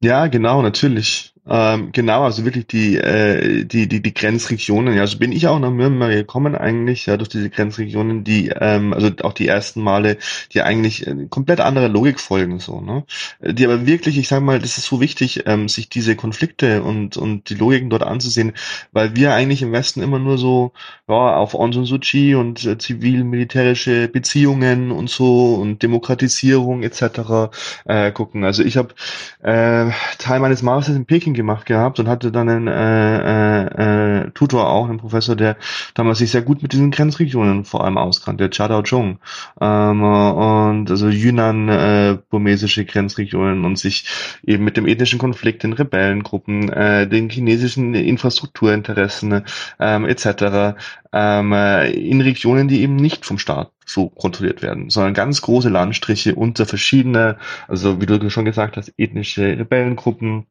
[0.01, 1.33] Ja, genau, natürlich.
[1.47, 4.93] Ähm, genau, also wirklich die, äh, die, die, die Grenzregionen.
[4.93, 8.93] Ja, also bin ich auch nach Myanmar gekommen eigentlich, ja, durch diese Grenzregionen, die, ähm,
[8.93, 10.17] also auch die ersten Male,
[10.53, 13.05] die eigentlich äh, komplett andere Logik folgen, so, ne?
[13.41, 17.17] Die aber wirklich, ich sag mal, das ist so wichtig, ähm, sich diese Konflikte und,
[17.17, 18.53] und die Logiken dort anzusehen,
[18.91, 20.73] weil wir eigentlich im Westen immer nur so,
[21.07, 27.49] ja, auf Aung San Suu Kyi und äh, zivil-militärische Beziehungen und so und Demokratisierung etc.
[27.85, 28.43] Äh, gucken.
[28.43, 28.93] Also ich habe
[29.41, 34.31] äh, Teil meines Masters in Peking gemacht gehabt und hatte dann einen äh, äh, äh,
[34.31, 35.57] Tutor auch, einen Professor, der
[35.93, 39.19] damals sich sehr gut mit diesen Grenzregionen vor allem auskannte, der Chadao Chung.
[39.59, 44.05] Ähm, und also Yunnan, äh, burmesische Grenzregionen und sich
[44.45, 49.43] eben mit dem ethnischen Konflikt, den Rebellengruppen, äh, den chinesischen Infrastrukturinteressen
[49.79, 50.77] ähm, etc.
[51.13, 55.69] Ähm, äh, in Regionen, die eben nicht vom Staat so kontrolliert werden, sondern ganz große
[55.69, 60.47] Landstriche unter verschiedene, also wie du schon gesagt hast, ethnische Rebellengruppen,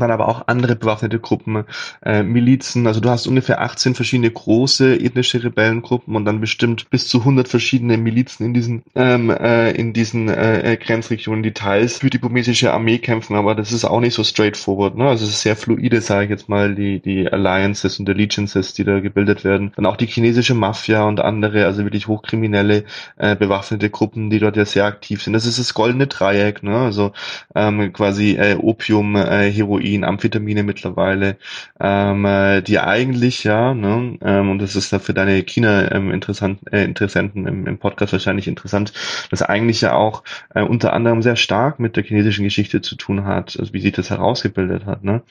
[0.00, 1.64] dann aber auch andere bewaffnete Gruppen,
[2.04, 2.86] äh, Milizen.
[2.86, 7.48] Also du hast ungefähr 18 verschiedene große ethnische Rebellengruppen und dann bestimmt bis zu 100
[7.48, 12.72] verschiedene Milizen in diesen ähm, äh, in diesen äh, Grenzregionen, die teils für die burmesische
[12.72, 14.96] Armee kämpfen, aber das ist auch nicht so straightforward.
[14.96, 15.08] Ne?
[15.08, 18.84] Also es ist sehr fluide, sage ich jetzt mal, die die Alliances und Allegiances, die
[18.84, 19.72] da gebildet werden.
[19.76, 22.84] Dann auch die chinesische Mafia und andere, also wirklich hochkriminelle
[23.16, 25.32] äh, bewaffnete Gruppen, die dort ja sehr aktiv sind.
[25.32, 26.76] Das ist das goldene Dreieck, ne?
[26.76, 27.12] also
[27.54, 31.36] ähm, quasi äh, Opium, äh, Heroin Heroin, Amphetamine mittlerweile,
[31.80, 36.10] ähm, äh, die eigentlich ja, ne, ähm, und das ist ja für deine China ähm,
[36.10, 38.92] interessant, äh, Interessenten im, im Podcast wahrscheinlich interessant,
[39.30, 40.22] dass eigentlich ja auch
[40.54, 43.92] äh, unter anderem sehr stark mit der chinesischen Geschichte zu tun hat, also wie sich
[43.92, 45.22] das herausgebildet hat, ne,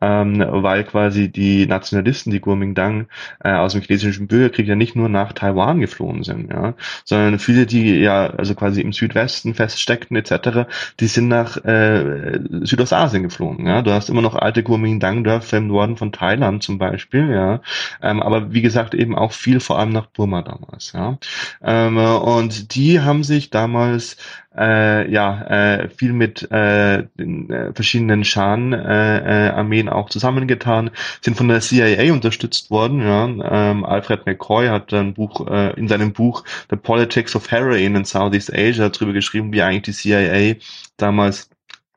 [0.00, 3.06] ähm, weil quasi die Nationalisten, die Kuomintang
[3.42, 7.66] äh, aus dem chinesischen Bürgerkrieg ja nicht nur nach Taiwan geflohen sind, ja, sondern viele,
[7.66, 10.68] die ja also quasi im Südwesten feststeckten etc.,
[11.00, 15.96] die sind nach äh, Südostasien geflohen, ja, du hast immer noch alte Kuomintang-Dörfer im Norden
[15.96, 17.60] von Thailand zum Beispiel, ja.
[18.02, 21.18] Ähm, aber wie gesagt, eben auch viel vor allem nach Burma damals, ja.
[21.62, 24.16] Ähm, und die haben sich damals
[24.56, 31.36] äh, ja äh, viel mit äh, den, äh, verschiedenen Shan-Armeen äh, äh, auch zusammengetan, sind
[31.36, 33.00] von der CIA unterstützt worden.
[33.00, 33.24] Ja.
[33.70, 38.04] Ähm, Alfred McCoy hat ein Buch äh, in seinem Buch The Politics of Heroin in
[38.04, 40.56] Southeast Asia darüber geschrieben, wie eigentlich die CIA
[40.96, 41.48] damals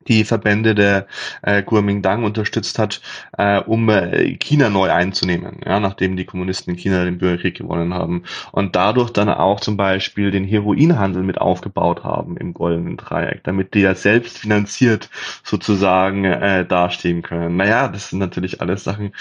[0.08, 1.08] die Verbände der
[1.42, 3.02] äh, Kuomintang unterstützt hat,
[3.38, 7.94] äh, um äh, China neu einzunehmen, ja, nachdem die Kommunisten in China den Bürgerkrieg gewonnen
[7.94, 13.44] haben und dadurch dann auch zum Beispiel den Heroinhandel mit aufgebaut haben im Goldenen Dreieck,
[13.44, 15.10] damit die ja selbst finanziert
[15.44, 17.58] sozusagen äh, dastehen können.
[17.58, 19.12] Naja, das sind natürlich alles Sachen,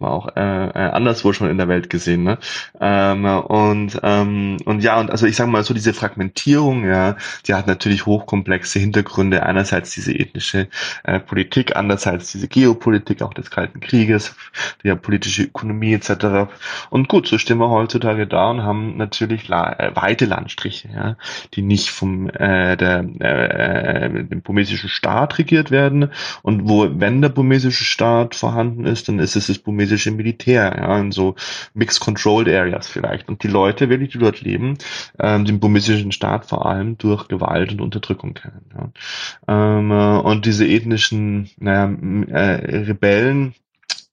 [0.00, 2.24] man auch äh, äh, anderswo schon in der Welt gesehen.
[2.24, 2.38] Ne?
[2.80, 7.54] Ähm, und, ähm, und ja, und also ich sage mal so, diese Fragmentierung, ja, die
[7.54, 9.44] hat natürlich hochkomplexe Hintergründe.
[9.44, 10.68] Einerseits diese ethnische
[11.04, 14.34] äh, Politik, andererseits diese Geopolitik auch des Kalten Krieges,
[14.82, 16.50] die politische Ökonomie etc.
[16.90, 21.16] Und gut, so stehen wir heutzutage da und haben natürlich la äh, weite Landstriche, ja,
[21.54, 26.10] die nicht vom äh, der, äh, dem burmesischen Staat regiert werden.
[26.42, 30.74] Und wo, wenn der burmesische Staat vorhanden ist, dann ist es das burmesische chinesische Militär,
[30.76, 31.34] ja, in so
[31.74, 33.28] Mixed Controlled Areas vielleicht.
[33.28, 34.78] Und die Leute, wirklich, die dort leben,
[35.18, 38.64] ähm, den burmesischen Staat vor allem durch Gewalt und Unterdrückung kennen.
[38.74, 39.78] Ja.
[39.78, 41.94] Ähm, äh, und diese ethnischen naja,
[42.28, 43.54] äh, Rebellen,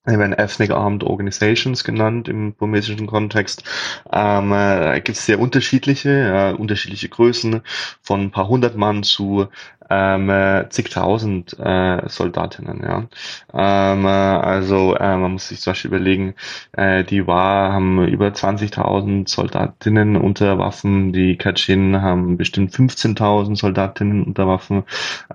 [0.08, 3.64] die werden Ethnic Armed Organizations genannt im burmesischen Kontext.
[4.12, 7.62] Ähm, äh, gibt es sehr unterschiedliche, äh, unterschiedliche Größen
[8.02, 9.48] von ein paar hundert Mann zu
[9.92, 13.08] ähm, äh, zigtausend äh, Soldatinnen, ja.
[13.54, 16.34] Ähm, äh, also äh, man muss sich zum Beispiel überlegen,
[16.72, 24.24] äh, die war haben über 20.000 Soldatinnen unter Waffen, die Kachin haben bestimmt 15.000 Soldatinnen
[24.24, 24.84] unter Waffen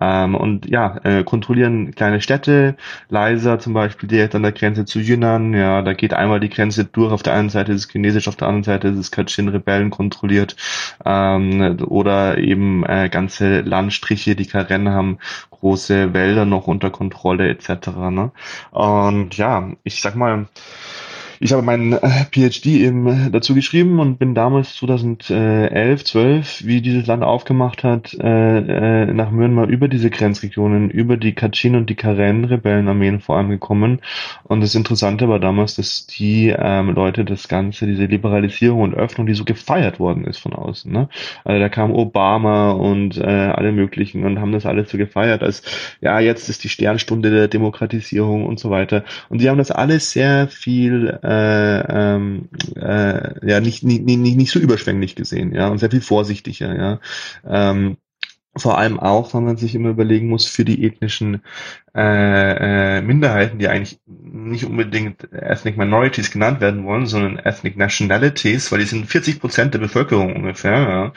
[0.01, 2.77] ähm, und ja, äh, kontrollieren kleine Städte,
[3.11, 6.85] Leiser zum Beispiel direkt an der Grenze zu Yunnan, ja, da geht einmal die Grenze
[6.87, 9.91] durch, auf der einen Seite ist es Chinesisch, auf der anderen Seite ist es Kachin-Rebellen
[9.91, 10.57] kontrolliert
[11.05, 15.19] ähm, oder eben äh, ganze Landstriche, die die Karen haben
[15.51, 17.89] große Wälder noch unter Kontrolle etc.
[18.11, 18.33] Ne?
[18.71, 20.47] Und ja, ich sag mal,
[21.41, 26.81] ich habe meinen äh, PhD eben äh, dazu geschrieben und bin damals 2011, 12, wie
[26.81, 31.95] dieses Land aufgemacht hat, äh, nach Myanmar über diese Grenzregionen, über die Kachin und die
[31.95, 34.01] Karen-Rebellenarmeen vor allem gekommen.
[34.45, 39.27] Und das Interessante war damals, dass die ähm, Leute das Ganze, diese Liberalisierung und Öffnung,
[39.27, 40.91] die so gefeiert worden ist von außen.
[40.91, 41.09] Ne?
[41.45, 45.63] Also da kam Obama und äh, alle möglichen und haben das alles so gefeiert, als
[46.01, 49.05] ja, jetzt ist die Sternstunde der Demokratisierung und so weiter.
[49.29, 54.51] Und sie haben das alles sehr viel äh, ähm, äh, ja nicht, nicht, nicht, nicht
[54.53, 57.01] so überschwänglich gesehen, ja, und sehr viel vorsichtiger, ja.
[57.45, 57.97] Ähm,
[58.57, 61.43] vor allem auch, wenn man sich immer überlegen muss, für die ethnischen
[61.97, 68.71] äh, äh, Minderheiten, die eigentlich nicht unbedingt Ethnic Minorities genannt werden wollen, sondern Ethnic Nationalities,
[68.71, 71.13] weil die sind 40 Prozent der Bevölkerung ungefähr.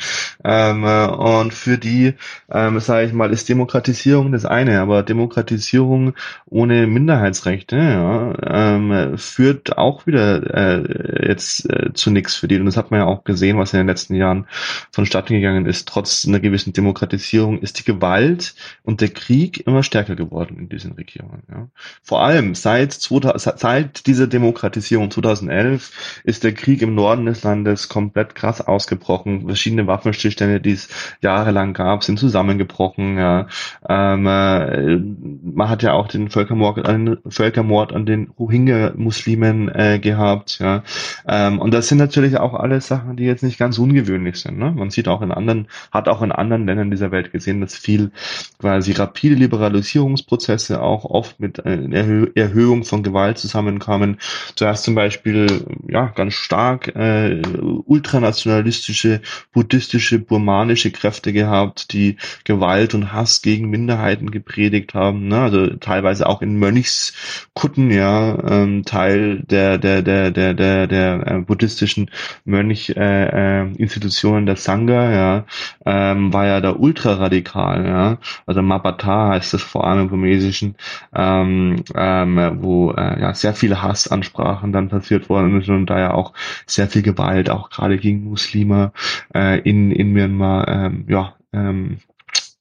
[0.45, 0.71] Ja.
[0.71, 2.13] Ähm, äh, und für die,
[2.49, 6.13] ähm, sage ich mal, ist Demokratisierung das eine, aber Demokratisierung
[6.45, 12.58] ohne Minderheitsrechte ja, ähm, führt auch wieder äh, jetzt äh, zu nichts für die.
[12.58, 14.47] Und das hat man ja auch gesehen, was in den letzten Jahren
[14.93, 15.89] vonstatten gegangen ist.
[15.89, 21.43] Trotz einer gewissen Demokratisierung ist die Gewalt und der Krieg immer stärker geworden diesen Regionen.
[21.49, 21.67] Ja.
[22.01, 27.89] Vor allem seit, 2000, seit dieser Demokratisierung 2011 ist der Krieg im Norden des Landes
[27.89, 29.45] komplett krass ausgebrochen.
[29.45, 30.89] Verschiedene Waffenstillstände, die es
[31.21, 33.17] jahrelang gab, sind zusammengebrochen.
[33.17, 33.47] Ja.
[33.87, 40.59] Ähm, äh, man hat ja auch den Völkermord an, Völkermord an den Rohingya-Muslimen äh, gehabt.
[40.59, 40.83] Ja.
[41.27, 44.57] Ähm, und das sind natürlich auch alles Sachen, die jetzt nicht ganz ungewöhnlich sind.
[44.57, 44.71] Ne?
[44.71, 48.12] Man sieht auch in anderen, hat auch in anderen Ländern dieser Welt gesehen, dass viel
[48.60, 54.17] quasi rapide Liberalisierungsprozesse Prozesse auch oft mit einer Erhöhung von Gewalt zusammenkamen.
[54.55, 57.41] Zuerst zum Beispiel ja ganz stark äh,
[57.86, 65.27] ultranationalistische, buddhistische, burmanische Kräfte gehabt, die Gewalt und Hass gegen Minderheiten gepredigt haben.
[65.27, 65.41] Ne?
[65.41, 71.39] Also teilweise auch in Mönchskutten, ja, ähm, Teil der der der der der der äh,
[71.39, 72.12] buddhistischen
[72.45, 75.45] Mönch äh, äh, Institutionen der Sangha, ja,
[75.86, 76.71] ähm, war ja da
[77.10, 78.17] ultraradikal, ja.
[78.45, 80.76] Also Mapata heißt das vor allem im Burmesischen
[81.15, 86.13] ähm, ähm, wo äh, ja sehr viele Hassansprachen dann passiert worden sind und da ja
[86.13, 86.34] auch
[86.65, 88.91] sehr viel Gewalt, auch gerade gegen Muslime
[89.34, 92.00] äh, in, in Myanmar, ähm, ja, ähm,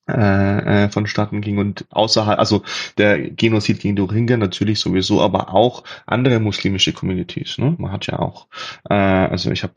[0.08, 2.62] äh, äh, vonstatten ging und außerhalb, also
[2.96, 7.58] der Genozid gegen die Rohingya natürlich sowieso, aber auch andere muslimische Communities.
[7.58, 7.76] Ne?
[7.78, 8.46] Man hat ja auch,
[8.88, 9.74] äh, also ich habe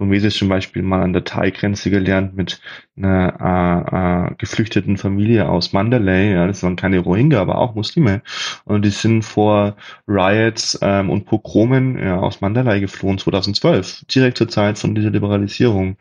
[0.00, 2.58] Burmesisch zum Beispiel mal an der Thai-Grenze gelernt mit
[2.96, 6.32] einer äh, äh, geflüchteten Familie aus Mandalay.
[6.32, 8.22] Ja, das waren keine Rohingya, aber auch Muslime.
[8.64, 9.76] Und die sind vor
[10.08, 15.98] Riots ähm, und Pogromen ja, aus Mandalay geflohen 2012, direkt zur Zeit von dieser Liberalisierung.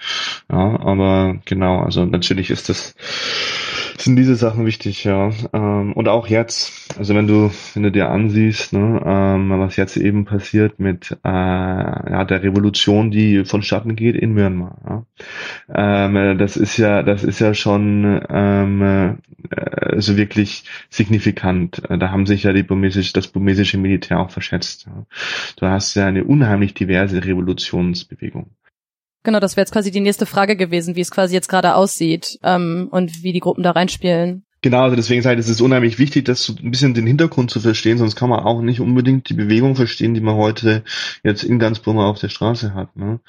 [0.50, 2.96] Ja, aber genau, also natürlich ist das
[4.02, 5.32] sind diese Sachen wichtig, ja.
[5.54, 9.98] Ähm, und auch jetzt, also wenn du, wenn du dir ansiehst, ne, ähm, was jetzt
[9.98, 15.06] eben passiert mit äh, ja, der Revolution, die vonstatten geht in Myanmar.
[15.70, 16.06] Ja.
[16.08, 19.16] Ähm, das ist ja, das ist ja schon ähm, äh,
[19.56, 21.82] also wirklich signifikant.
[21.90, 24.86] Da haben sich ja die burmesische, das burmesische Militär auch verschätzt.
[24.88, 25.06] Ja.
[25.58, 28.52] Du hast ja eine unheimlich diverse Revolutionsbewegung.
[29.24, 32.40] Genau, das wäre jetzt quasi die nächste Frage gewesen, wie es quasi jetzt gerade aussieht
[32.44, 34.46] ähm, und wie die Gruppen da reinspielen.
[34.62, 37.50] Genau, also deswegen sage ich, es ist unheimlich wichtig, das so ein bisschen den Hintergrund
[37.50, 40.84] zu verstehen, sonst kann man auch nicht unbedingt die Bewegung verstehen, die man heute
[41.24, 42.94] jetzt in ganz Burma auf der Straße hat.
[42.98, 43.22] Ne?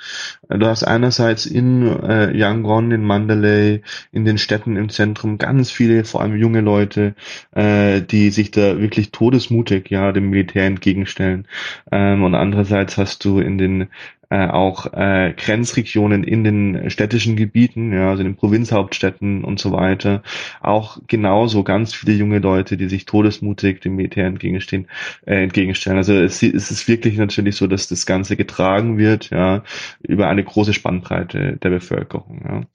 [0.48, 6.05] Du hast einerseits in äh, Yangon, in Mandalay, in den Städten im Zentrum ganz viele,
[6.05, 7.14] vor allem junge Leute,
[7.53, 11.46] äh, die sich da wirklich todesmutig ja dem Militär entgegenstellen.
[11.92, 13.88] Ähm, und andererseits hast du in den
[14.30, 19.72] äh, auch äh, Grenzregionen in den städtischen Gebieten, ja, also in den Provinzhauptstädten und so
[19.72, 20.22] weiter,
[20.60, 24.86] auch genauso ganz viele junge Leute, die sich todesmutig dem Militär entgegenstehen,
[25.26, 25.98] äh, entgegenstellen.
[25.98, 29.64] Also es, es ist wirklich natürlich so, dass das Ganze getragen wird, ja,
[30.00, 32.66] über eine große Spannbreite der Bevölkerung.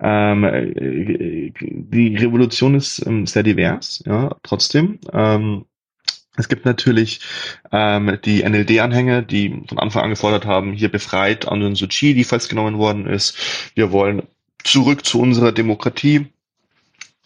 [0.00, 0.32] Ja.
[0.32, 4.98] Ähm, äh, die Revolution ist ähm, sehr divers, ja, trotzdem.
[5.12, 5.66] Ähm,
[6.36, 7.20] es gibt natürlich
[7.72, 12.14] ähm, die NLD-Anhänger, die von Anfang an gefordert haben, hier befreit Aung San Suu Kyi,
[12.14, 13.36] die festgenommen worden ist.
[13.74, 14.22] Wir wollen
[14.64, 16.31] zurück zu unserer Demokratie.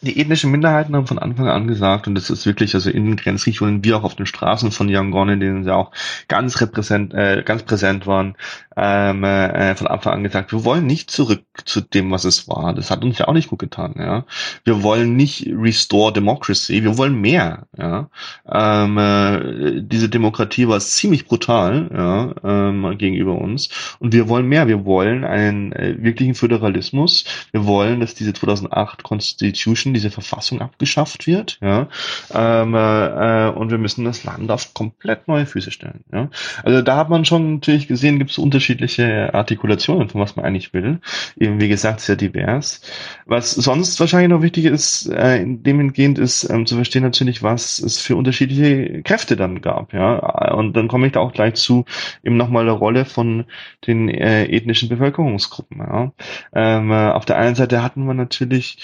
[0.02, 3.16] Die ethnischen Minderheiten haben von Anfang an gesagt, und das ist wirklich, also in den
[3.16, 5.90] Grenzregionen, wie auch auf den Straßen von Yangon, in denen sie auch
[6.28, 8.36] ganz, repräsent, äh, ganz präsent waren,
[8.76, 12.74] ähm, äh, von Anfang an gesagt, wir wollen nicht zurück zu dem, was es war.
[12.74, 13.94] Das hat uns ja auch nicht gut getan.
[13.98, 14.26] Ja,
[14.64, 17.66] wir wollen nicht restore democracy, wir wollen mehr.
[17.78, 18.10] Ja,
[18.46, 24.68] ähm, äh, diese Demokratie war ziemlich brutal ja, ähm, gegenüber uns und wir wollen mehr.
[24.68, 27.24] Wir wollen einen äh, wirklichen Föderalismus.
[27.52, 31.58] Wir wollen, dass diese 2008 Constitution, diese Verfassung abgeschafft wird.
[31.60, 31.88] Ja,
[32.32, 36.04] ähm, äh, und wir müssen das Land auf komplett neue Füße stellen.
[36.12, 36.30] Ja,
[36.62, 40.72] also da hat man schon natürlich gesehen, gibt es unterschiedliche Artikulationen, von was man eigentlich
[40.72, 41.00] will.
[41.38, 42.80] Eben, wie gesagt, sehr divers.
[43.26, 47.98] Was sonst wahrscheinlich noch wichtig ist, äh, demgehend ist ähm, zu verstehen natürlich, was es
[47.98, 49.92] für unterschiedliche Kräfte dann gab.
[49.92, 50.16] Ja,
[50.52, 51.84] und dann komme ich da auch gleich zu
[52.22, 53.44] eben nochmal der Rolle von
[53.86, 55.78] den äh, ethnischen Bevölkerungsgruppen.
[55.78, 56.12] Ja.
[56.54, 58.78] Ähm, äh, auf der einen Seite hatten wir natürlich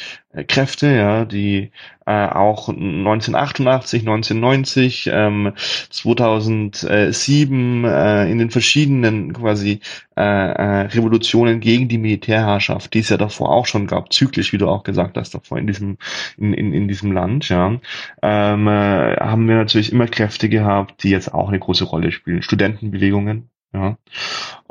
[0.49, 1.73] Kräfte, ja, die
[2.07, 5.53] äh, auch 1988, 1990, ähm,
[5.91, 9.81] 2007 äh, in den verschiedenen quasi
[10.17, 14.59] äh, äh, Revolutionen gegen die Militärherrschaft, die es ja davor auch schon gab, zyklisch, wie
[14.59, 15.99] du auch gesagt hast, davor in diesem
[16.39, 17.79] in, in, in diesem Land, ja,
[18.23, 22.43] ähm, äh, haben wir natürlich immer Kräfte gehabt, die jetzt auch eine große Rolle spielen.
[22.43, 23.97] Studentenbewegungen, ja,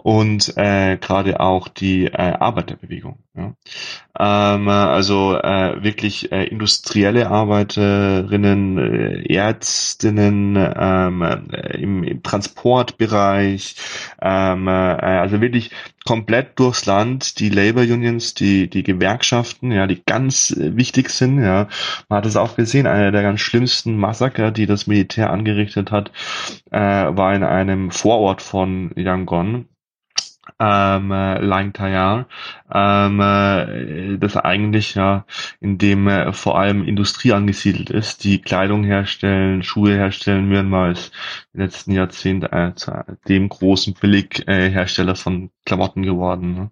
[0.04, 3.20] und äh, gerade auch die äh, Arbeiterbewegung.
[3.36, 3.54] Ja.
[4.20, 13.76] Ähm, also äh, wirklich äh, industrielle Arbeiterinnen, äh, Ärztinnen ähm, äh, im, im Transportbereich,
[14.22, 15.72] ähm, äh, also wirklich
[16.06, 21.42] komplett durchs Land die Labor Unions, die die Gewerkschaften, ja, die ganz äh, wichtig sind.
[21.42, 21.68] Ja,
[22.10, 22.88] man hat es auch gesehen.
[22.88, 26.12] Einer der ganz schlimmsten Massaker, die das Militär angerichtet hat,
[26.72, 29.68] äh, war in einem Vorort von Yangon
[30.60, 32.28] ähm, äh, Langtayar,
[32.74, 35.26] ähm, äh, das eigentlich ja
[35.60, 40.48] in dem äh, vor allem Industrie angesiedelt ist, die Kleidung herstellen, Schuhe herstellen.
[40.48, 41.14] Myanmar ist
[41.54, 42.92] in letzten Jahrzehnten äh, zu
[43.28, 46.54] dem großen Billighersteller äh, von Klamotten geworden.
[46.56, 46.72] Ne?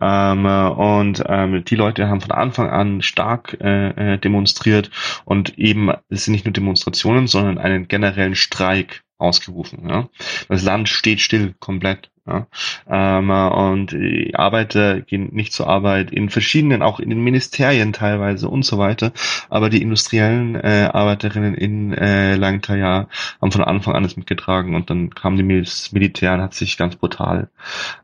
[0.00, 4.90] Ähm, äh, und ähm, die Leute haben von Anfang an stark äh demonstriert
[5.24, 9.88] und eben es sind nicht nur Demonstrationen, sondern einen generellen Streik ausgerufen.
[9.88, 10.08] Ja?
[10.48, 12.10] Das Land steht still komplett.
[12.26, 12.46] Ja?
[12.88, 18.48] Ähm, und die Arbeiter gehen nicht zur Arbeit in verschiedenen, auch in den Ministerien teilweise
[18.48, 19.12] und so weiter.
[19.50, 23.08] Aber die industriellen äh, Arbeiterinnen in äh, Langtaya
[23.40, 26.78] haben von Anfang an das mitgetragen und dann kam die das Militär und hat sich
[26.78, 27.48] ganz brutal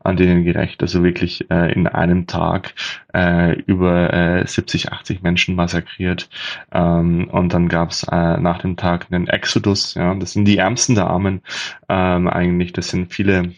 [0.04, 0.82] an denen gerecht.
[0.82, 2.74] Also wirklich äh, in einem Tag
[3.14, 6.28] äh, über äh, 70, 80 Menschen massakriert.
[6.72, 9.94] Ähm, und dann gab es äh, nach dem Tag einen Exodus.
[9.94, 11.40] Ja, das sind die Ärmsten der Armen
[11.88, 12.72] ähm, eigentlich.
[12.72, 13.52] Das sind viele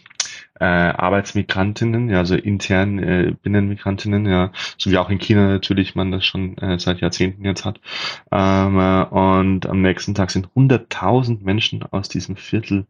[0.59, 6.11] äh, Arbeitsmigrantinnen, ja, also intern äh, Binnenmigrantinnen, ja, so wie auch in China natürlich man
[6.11, 7.79] das schon äh, seit Jahrzehnten jetzt hat.
[8.31, 12.85] Ähm, äh, und am nächsten Tag sind 100.000 Menschen aus diesem Viertel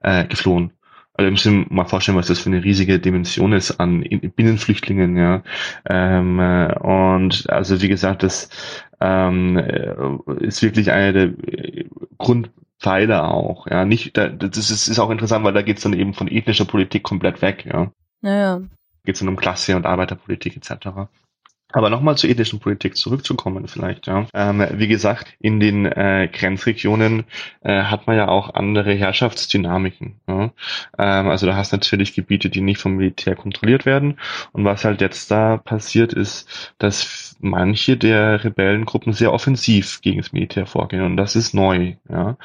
[0.00, 0.72] äh, geflohen
[1.14, 5.42] Also ihr müsst mal vorstellen, was das für eine riesige Dimension ist an Binnenflüchtlingen, ja.
[5.88, 8.48] Ähm, äh, und also wie gesagt, das
[9.00, 9.94] ähm, äh,
[10.40, 11.32] ist wirklich eine der
[12.82, 13.84] Grundpfeiler auch, ja.
[13.84, 17.40] Nicht, das ist, ist auch interessant, weil da geht's dann eben von ethnischer Politik komplett
[17.40, 17.92] weg, ja.
[18.20, 18.60] Naja.
[19.04, 21.08] Geht es dann um Klasse- und Arbeiterpolitik etc.
[21.72, 24.26] Aber nochmal zur ethischen Politik zurückzukommen vielleicht, ja.
[24.34, 27.24] Ähm, wie gesagt, in den äh, Grenzregionen
[27.62, 30.16] äh, hat man ja auch andere Herrschaftsdynamiken.
[30.28, 30.50] Ja?
[30.98, 34.18] Ähm, also da hast du natürlich Gebiete, die nicht vom Militär kontrolliert werden.
[34.52, 40.32] Und was halt jetzt da passiert ist, dass manche der Rebellengruppen sehr offensiv gegen das
[40.32, 41.02] Militär vorgehen.
[41.02, 41.94] Und das ist neu.
[42.08, 42.36] Ja?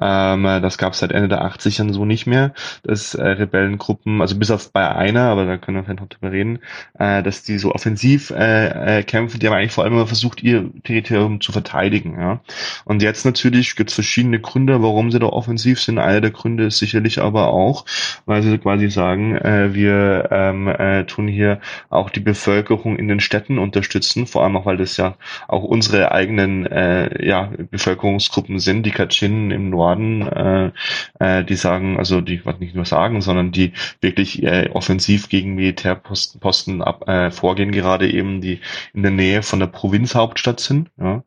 [0.00, 4.38] Ähm, das gab es seit Ende der 80ern so nicht mehr, dass äh, Rebellengruppen, also
[4.38, 6.60] bis auf bei einer, aber da können wir vielleicht noch drüber reden,
[6.98, 10.42] äh, dass die so offensiv äh, äh, Kämpfe, die haben eigentlich vor allem immer versucht,
[10.42, 12.18] ihr Territorium zu verteidigen.
[12.18, 12.40] Ja.
[12.84, 15.98] Und jetzt natürlich gibt es verschiedene Gründe, warum sie da offensiv sind.
[15.98, 17.84] Einer der Gründe ist sicherlich aber auch,
[18.26, 21.60] weil sie quasi sagen, äh, wir ähm, äh, tun hier
[21.90, 25.16] auch die Bevölkerung in den Städten unterstützen, vor allem auch, weil das ja
[25.48, 30.70] auch unsere eigenen äh, ja, Bevölkerungsgruppen sind, die Kachin im Norden, äh,
[31.18, 35.54] äh, die sagen, also die was nicht nur sagen, sondern die wirklich äh, offensiv gegen
[35.54, 38.60] Militärposten Posten ab, äh, vorgehen, gerade eben die
[38.94, 41.22] in der Nähe von der Provinzhauptstadt sind, ja,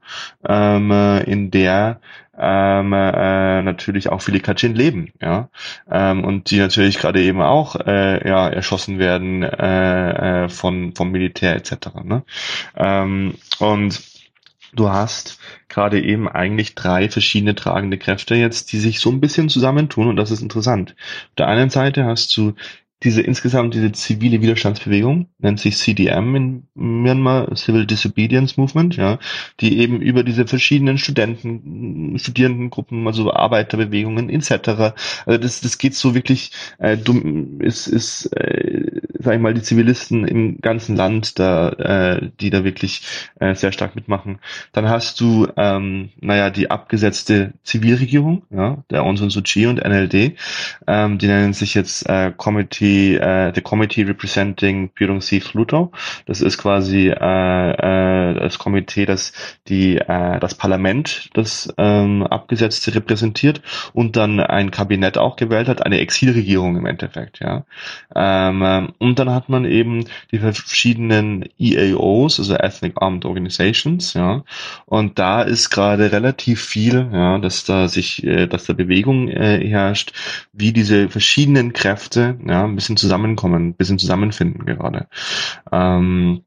[0.48, 2.02] ähm, äh, in der
[2.40, 5.50] ähm, äh, natürlich auch viele Kachin leben, ja,
[5.92, 11.12] ähm, und die natürlich gerade eben auch äh, ja erschossen werden äh, äh, von vom
[11.12, 11.88] Militär etc.
[12.04, 12.24] Ne?
[12.78, 14.02] Ähm, und
[14.74, 19.50] du hast gerade eben eigentlich drei verschiedene tragende Kräfte jetzt, die sich so ein bisschen
[19.50, 20.96] zusammentun und das ist interessant.
[20.98, 22.54] Auf der einen Seite hast du
[23.04, 29.20] diese insgesamt diese zivile Widerstandsbewegung nennt sich CDM in Myanmar Civil Disobedience Movement, ja,
[29.62, 34.96] die eben über diese verschiedenen Studenten, Studierendengruppen, also Arbeiterbewegungen etc.
[35.26, 39.62] Also das das geht so wirklich äh, dumm ist ist äh, sag ich mal die
[39.62, 43.04] Zivilisten im ganzen Land da äh, die da wirklich
[43.40, 44.40] äh, sehr stark mitmachen.
[44.74, 49.78] Dann hast du ähm, naja die abgesetzte Zivilregierung, ja, der Aung San Suu Kyi und
[49.78, 50.36] NLD,
[50.86, 55.92] ähm, die nennen sich jetzt äh, Committee die äh, the Committee Representing Pyrongsi Fluto.
[56.26, 59.34] Das ist quasi äh, äh, das Komitee, das
[59.68, 63.62] die äh, das Parlament, das ähm, Abgesetzte repräsentiert
[63.94, 67.66] und dann ein Kabinett auch gewählt hat, eine Exilregierung im Endeffekt, ja.
[68.16, 74.44] Ähm, ähm und dann hat man eben die verschiedenen EAOs, also Ethnic Armed Organizations, ja.
[74.86, 79.66] Und da ist gerade relativ viel, ja, dass da sich, äh, dass da Bewegung äh,
[79.68, 80.14] herrscht,
[80.54, 85.08] wie diese verschiedenen Kräfte, ja, bisschen zusammenkommen, ein bisschen zusammenfinden gerade.
[85.72, 86.44] Ähm,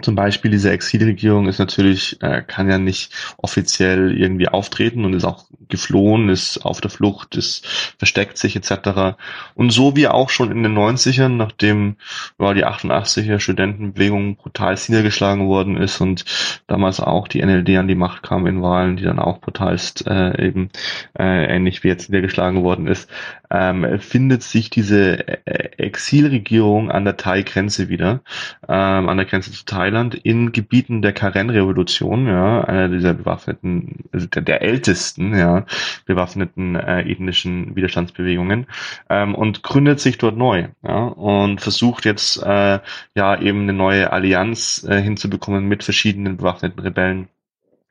[0.00, 5.24] zum Beispiel diese Exilregierung ist natürlich, äh, kann ja nicht offiziell irgendwie auftreten und ist
[5.24, 7.66] auch geflohen, ist auf der Flucht, ist
[7.98, 9.18] versteckt sich etc.
[9.54, 11.96] Und so wie auch schon in den 90ern, nachdem
[12.38, 16.24] ja, die 88er Studentenbewegung brutal niedergeschlagen worden ist und
[16.68, 20.42] damals auch die NLD an die Macht kam in Wahlen, die dann auch brutalst äh,
[20.42, 20.70] eben
[21.18, 23.10] äh, ähnlich wie jetzt niedergeschlagen worden ist,
[23.52, 28.22] ähm, findet sich diese äh, Exilregierung an der Thai-Grenze wieder,
[28.66, 34.26] ähm, an der Grenze zu Thailand, in Gebieten der Karen-Revolution, ja, einer dieser bewaffneten, also
[34.26, 35.66] der, der ältesten, ja,
[36.06, 38.66] bewaffneten äh, ethnischen Widerstandsbewegungen,
[39.10, 42.80] ähm, und gründet sich dort neu, ja, und versucht jetzt, äh,
[43.14, 47.28] ja, eben eine neue Allianz äh, hinzubekommen mit verschiedenen bewaffneten Rebellen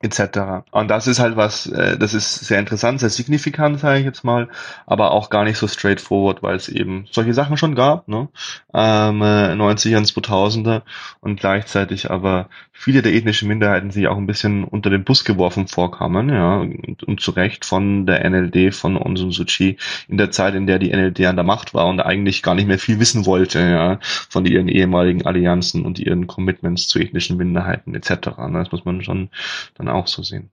[0.01, 0.63] etc.
[0.71, 4.23] Und das ist halt was, äh, das ist sehr interessant, sehr signifikant, sage ich jetzt
[4.23, 4.49] mal,
[4.85, 8.29] aber auch gar nicht so straightforward, weil es eben solche Sachen schon gab, ne?
[8.73, 10.81] Ähm, äh, 90er und 2000er
[11.19, 12.49] und gleichzeitig aber
[12.81, 17.03] viele der ethnischen Minderheiten sich auch ein bisschen unter den Bus geworfen vorkamen, ja, und,
[17.03, 19.77] und zu Recht von der NLD, von Aung Suu Kyi
[20.07, 22.67] in der Zeit, in der die NLD an der Macht war und eigentlich gar nicht
[22.67, 27.93] mehr viel wissen wollte, ja, von ihren ehemaligen Allianzen und ihren Commitments zu ethnischen Minderheiten
[27.93, 28.09] etc.
[28.49, 28.59] Ne?
[28.59, 29.29] Das muss man schon
[29.75, 30.51] dann auch so sehen.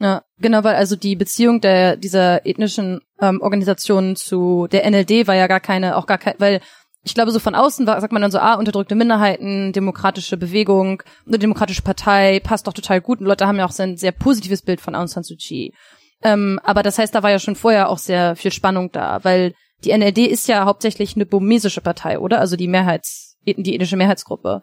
[0.00, 5.36] Ja, genau, weil also die Beziehung der dieser ethnischen ähm, Organisationen zu der NLD war
[5.36, 6.60] ja gar keine, auch gar kein, weil
[7.04, 11.02] ich glaube, so von außen war, sagt man dann so, ah, unterdrückte Minderheiten, demokratische Bewegung,
[11.26, 13.20] eine demokratische Partei, passt doch total gut.
[13.20, 15.74] Und Leute haben ja auch ein sehr positives Bild von Aung San Suu Kyi.
[16.22, 19.54] Ähm, aber das heißt, da war ja schon vorher auch sehr viel Spannung da, weil
[19.84, 22.38] die NLD ist ja hauptsächlich eine burmesische Partei, oder?
[22.38, 24.62] Also die Mehrheits, die ethnische Mehrheitsgruppe.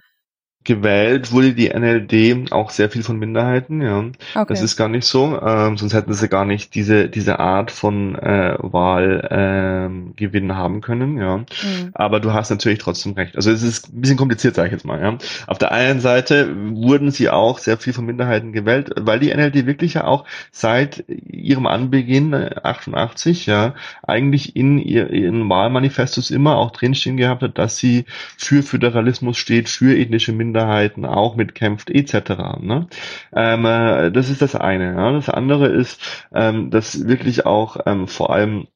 [0.65, 3.99] Gewählt wurde die NLD auch sehr viel von Minderheiten, ja.
[4.35, 4.45] Okay.
[4.49, 8.15] Das ist gar nicht so, ähm, sonst hätten sie gar nicht diese diese Art von
[8.15, 11.37] äh, Wahlgewinn ähm, haben können, ja.
[11.37, 11.45] Mhm.
[11.93, 13.37] Aber du hast natürlich trotzdem recht.
[13.37, 15.17] Also es ist ein bisschen kompliziert, sage ich jetzt mal, ja.
[15.47, 19.65] Auf der einen Seite wurden sie auch sehr viel von Minderheiten gewählt, weil die NLD
[19.65, 26.57] wirklich ja auch seit ihrem Anbeginn 88 äh, ja eigentlich in ihr, ihren Wahlmanifestos immer
[26.57, 28.03] auch drinstehen gehabt hat, dass sie
[28.37, 32.59] für Föderalismus steht, für ethnische Minderheiten Minderheiten auch mitkämpft etc.
[32.59, 32.87] Ne?
[33.33, 34.93] Ähm, äh, das ist das eine.
[34.95, 35.11] Ja?
[35.11, 36.01] Das andere ist,
[36.33, 38.67] ähm, dass wirklich auch ähm, vor allem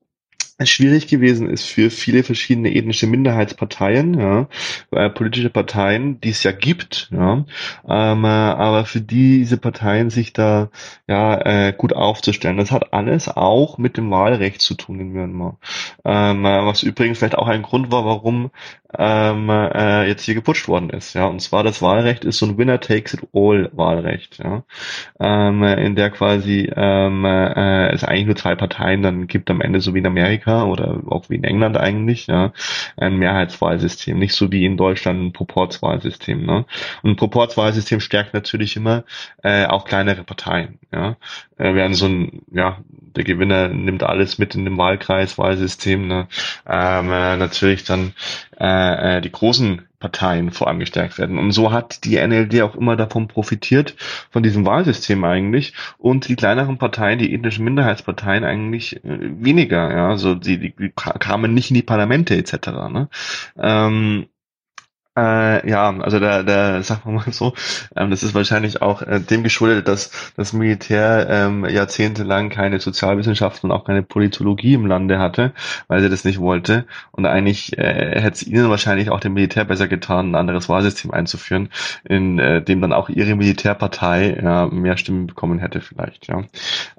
[0.64, 4.48] schwierig gewesen ist für viele verschiedene ethnische Minderheitsparteien, ja,
[4.92, 7.46] äh, politische Parteien, die es ja gibt, ja,
[7.88, 10.70] ähm, äh, aber für diese Parteien sich da
[11.08, 12.58] ja äh, gut aufzustellen.
[12.58, 15.58] Das hat alles auch mit dem Wahlrecht zu tun in Myanmar,
[16.06, 18.52] ähm, äh, was übrigens vielleicht auch ein Grund war, warum
[18.96, 21.14] ähm, äh, jetzt hier geputscht worden ist.
[21.16, 24.64] Ja, und zwar das Wahlrecht ist so ein Winner takes it all Wahlrecht, ja,
[25.20, 29.82] ähm, in der quasi ähm, äh, es eigentlich nur zwei Parteien dann gibt am Ende,
[29.82, 32.54] so wie in Amerika oder auch wie in England eigentlich, ja,
[32.98, 36.46] ein Mehrheitswahlsystem, nicht so wie in Deutschland ein Proporzwahlsystem.
[36.46, 36.66] Ne?
[37.02, 39.04] Und ein Proporzwahlsystem stärkt natürlich immer
[39.44, 40.80] äh, auch kleinere Parteien.
[40.92, 41.18] Ja,
[41.58, 42.78] äh, während so ein ja
[43.16, 46.28] der Gewinner nimmt alles mit in dem Wahlkreiswahlsystem, ne?
[46.68, 48.14] ähm, äh, natürlich dann
[48.60, 51.38] äh, äh, die großen Parteien vor allem gestärkt werden.
[51.38, 53.96] Und so hat die NLD auch immer davon profitiert,
[54.32, 60.10] von diesem Wahlsystem eigentlich, und die kleineren Parteien, die ethnischen Minderheitsparteien eigentlich äh, weniger, ja,
[60.10, 62.68] also die, die kamen nicht in die Parlamente etc.
[62.92, 63.08] Ne?
[63.58, 64.26] Ähm,
[65.16, 67.54] äh, ja, also da, da sagen wir mal so,
[67.96, 73.70] ähm, das ist wahrscheinlich auch äh, dem geschuldet, dass das Militär ähm, jahrzehntelang keine Sozialwissenschaften
[73.70, 75.54] und auch keine Politologie im Lande hatte,
[75.88, 76.86] weil sie das nicht wollte.
[77.12, 81.12] Und eigentlich äh, hätte es ihnen wahrscheinlich auch dem Militär besser getan, ein anderes Wahlsystem
[81.12, 81.70] einzuführen,
[82.04, 86.28] in äh, dem dann auch ihre Militärpartei ja, mehr Stimmen bekommen hätte vielleicht.
[86.28, 86.44] Ja,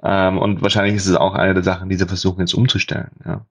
[0.03, 3.09] ähm, und wahrscheinlich ist es auch eine der Sachen, die sie versuchen jetzt umzustellen.
[3.25, 3.41] Ja,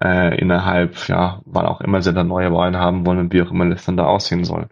[0.00, 3.50] äh, innerhalb, ja, wann auch immer sie dann neue Wahlen haben wollen und wie auch
[3.50, 4.66] immer das dann da aussehen soll.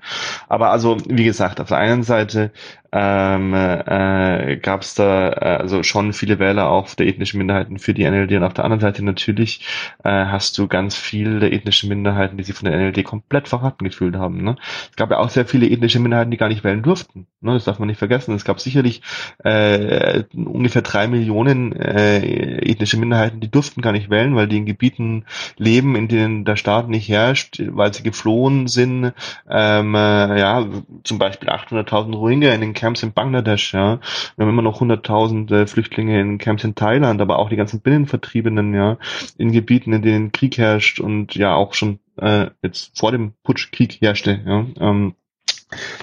[0.49, 2.51] Aber also, wie gesagt, auf der einen Seite
[2.93, 7.95] ähm, äh, gab es da äh, also schon viele Wähler auch der ethnischen Minderheiten für
[7.95, 9.67] die NLD und auf der anderen Seite natürlich
[10.05, 14.17] äh, hast du ganz viele ethnische Minderheiten, die sich von der NLD komplett verraten gefühlt
[14.17, 14.43] haben.
[14.45, 14.57] Ne?
[14.91, 17.27] Es gab ja auch sehr viele ethnische Minderheiten, die gar nicht wählen durften.
[17.41, 17.55] Ne?
[17.55, 18.35] Das darf man nicht vergessen.
[18.35, 19.01] Es gab sicherlich
[19.43, 24.67] äh, ungefähr drei Millionen äh, ethnische Minderheiten, die durften gar nicht wählen, weil die in
[24.67, 25.25] Gebieten
[25.57, 29.13] leben, in denen der Staat nicht herrscht, weil sie geflohen sind.
[29.49, 30.67] Ähm, äh, ja,
[31.05, 34.01] zum Beispiel 800.000 Rohingya in den Camps in Bangladesch, ja.
[34.35, 37.81] Wir haben immer noch 100.000 äh, Flüchtlinge in Camps in Thailand, aber auch die ganzen
[37.81, 38.99] Binnenvertriebenen, ja,
[39.39, 43.71] in Gebieten, in denen Krieg herrscht und ja auch schon äh, jetzt vor dem Putsch
[43.71, 44.67] Krieg herrschte, ja.
[44.81, 45.15] Ähm,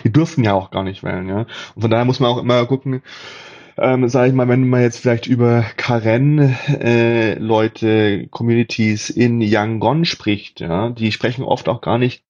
[0.06, 1.48] die dürfen ja auch gar nicht wählen, ja.
[1.76, 3.02] Und von daher muss man auch immer gucken,
[3.78, 6.40] ähm, sage ich mal, wenn man jetzt vielleicht über Karen
[6.80, 7.36] äh,
[8.30, 12.24] Communities in Yangon spricht, ja, die sprechen oft auch gar nicht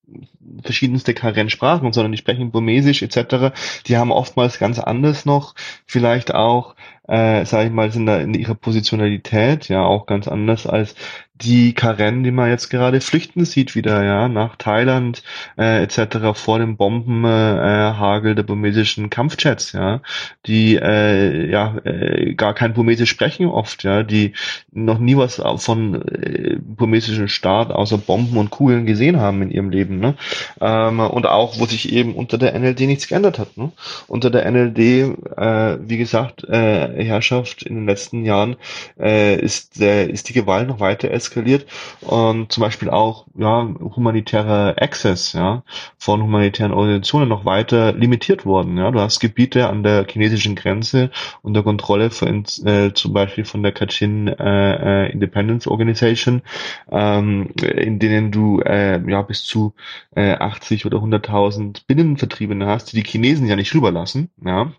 [0.63, 3.53] verschiedenste Karen-Sprachen, sondern die sprechen Burmesisch etc.
[3.87, 5.55] Die haben oftmals ganz anders noch,
[5.85, 6.75] vielleicht auch,
[7.07, 10.95] äh, sage ich mal, sind da in ihrer Positionalität ja auch ganz anders als
[11.41, 15.23] die Karen, die man jetzt gerade flüchten sieht wieder, ja, nach Thailand
[15.57, 16.33] äh, etc.
[16.33, 20.01] vor dem Bombenhagel äh, der burmesischen Kampfjets, ja,
[20.45, 24.33] die äh, ja äh, gar kein Burmesisch sprechen oft, ja, die
[24.71, 29.69] noch nie was von äh, burmesischen Staat außer Bomben und Kugeln gesehen haben in ihrem
[29.69, 30.15] Leben, ne?
[30.61, 33.71] Ähm, und auch, wo sich eben unter der NLD nichts geändert hat, ne?
[34.07, 34.79] Unter der NLD,
[35.37, 38.55] äh, wie gesagt, äh, Herrschaft in den letzten Jahren
[38.99, 41.65] äh, ist, äh, ist die Gewalt noch weiter eskaliert eskaliert
[42.01, 45.63] und zum Beispiel auch ja humanitärer Access ja
[45.97, 48.77] von humanitären Organisationen noch weiter limitiert worden.
[48.77, 53.63] Ja, du hast Gebiete an der chinesischen Grenze unter Kontrolle von äh, zum Beispiel von
[53.63, 56.41] der Kachin äh, äh, Independence Organization,
[56.91, 59.73] ähm, in denen du äh, ja bis zu
[60.15, 64.29] äh, 80 oder 100.000 Binnenvertriebene hast, die die Chinesen ja nicht rüberlassen.
[64.43, 64.71] Ja,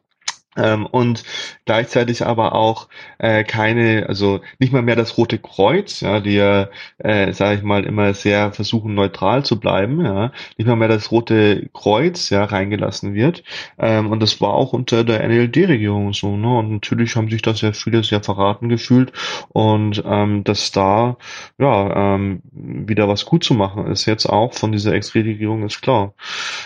[0.56, 1.22] ähm, und
[1.64, 2.88] gleichzeitig aber auch
[3.18, 7.62] äh, keine, also nicht mal mehr das Rote Kreuz, ja, die ja, äh, sage ich
[7.62, 12.44] mal, immer sehr versuchen neutral zu bleiben, ja, nicht mal mehr das Rote Kreuz ja
[12.44, 13.44] reingelassen wird.
[13.78, 16.58] Ähm, und das war auch unter der NLD-Regierung so, ne?
[16.58, 19.12] Und natürlich haben sich da sehr viele sehr verraten gefühlt
[19.50, 21.16] und ähm, dass da
[21.58, 26.12] ja ähm, wieder was gut zu machen ist jetzt auch von dieser Ex-Regierung ist klar.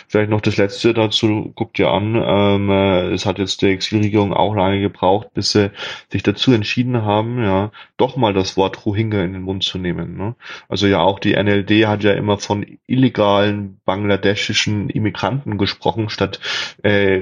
[0.09, 4.33] Vielleicht noch das letzte dazu, guckt ihr an, ähm, äh, es hat jetzt der Exilregierung
[4.33, 5.71] auch lange gebraucht, bis sie
[6.11, 10.17] sich dazu entschieden haben, ja, doch mal das Wort Rohingya in den Mund zu nehmen.
[10.17, 10.35] Ne?
[10.69, 16.41] Also ja, auch die NLD hat ja immer von illegalen bangladeschischen Immigranten gesprochen, statt
[16.83, 17.21] äh,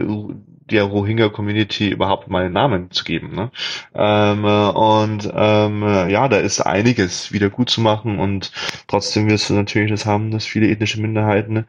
[0.73, 3.35] der Rohingya-Community überhaupt mal einen Namen zu geben.
[3.35, 3.51] Ne?
[3.95, 8.53] Ähm, und ähm, ja, da ist einiges wieder gut zu machen und
[8.89, 11.67] trotzdem wirst du natürlich das haben, dass viele ethnische Minderheiten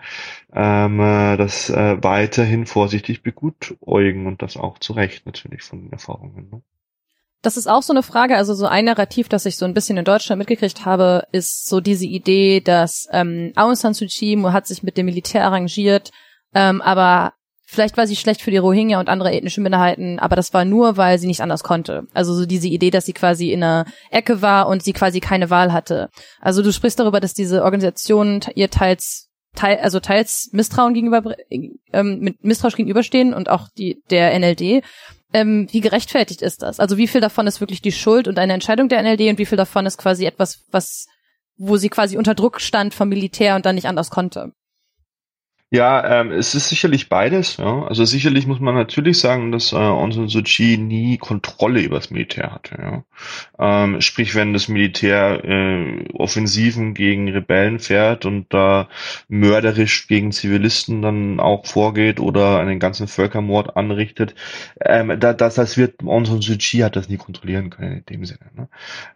[0.54, 6.49] ähm, das äh, weiterhin vorsichtig begutäugen und das auch zu Recht natürlich von den Erfahrungen.
[6.51, 6.62] Ne?
[7.43, 9.97] Das ist auch so eine Frage, also so ein Narrativ, das ich so ein bisschen
[9.97, 14.66] in Deutschland mitgekriegt habe, ist so diese Idee, dass ähm, Aung San Suu Kyi hat
[14.66, 16.12] sich mit dem Militär arrangiert,
[16.56, 17.34] ähm, aber
[17.74, 20.97] vielleicht war sie schlecht für die Rohingya und andere ethnische Minderheiten, aber das war nur,
[20.97, 22.07] weil sie nicht anders konnte.
[22.13, 25.49] Also so diese Idee, dass sie quasi in einer Ecke war und sie quasi keine
[25.49, 26.09] Wahl hatte.
[26.39, 31.36] Also du sprichst darüber, dass diese Organisationen ihr teils teil, also teils Misstrauen gegenüber
[31.91, 34.84] ähm, mit Misstrauisch gegenüberstehen und auch die der NLD
[35.34, 36.80] ähm, wie gerechtfertigt ist das?
[36.80, 39.45] Also wie viel davon ist wirklich die Schuld und eine Entscheidung der NLD und wie
[39.45, 41.07] viel davon ist quasi etwas, was,
[41.57, 44.53] wo sie quasi unter Druck stand vom Militär und dann nicht anders konnte?
[45.74, 47.57] Ja, ähm, es ist sicherlich beides.
[47.57, 47.86] Ja.
[47.88, 51.95] Also sicherlich muss man natürlich sagen, dass äh, Aung San Suu Kyi nie Kontrolle über
[51.95, 52.78] das Militär hatte.
[52.80, 53.03] Ja.
[53.57, 58.88] Ähm, sprich, wenn das Militär äh, Offensiven gegen Rebellen fährt und da
[59.30, 64.36] mörderisch gegen Zivilisten dann auch vorgeht oder einen ganzen Völkermord anrichtet,
[64.80, 68.05] ähm, da, das, das wird Aung San Suu Kyi hat das nie kontrollieren können in
[68.05, 68.45] dem Sinne.
[68.55, 68.69] Ne.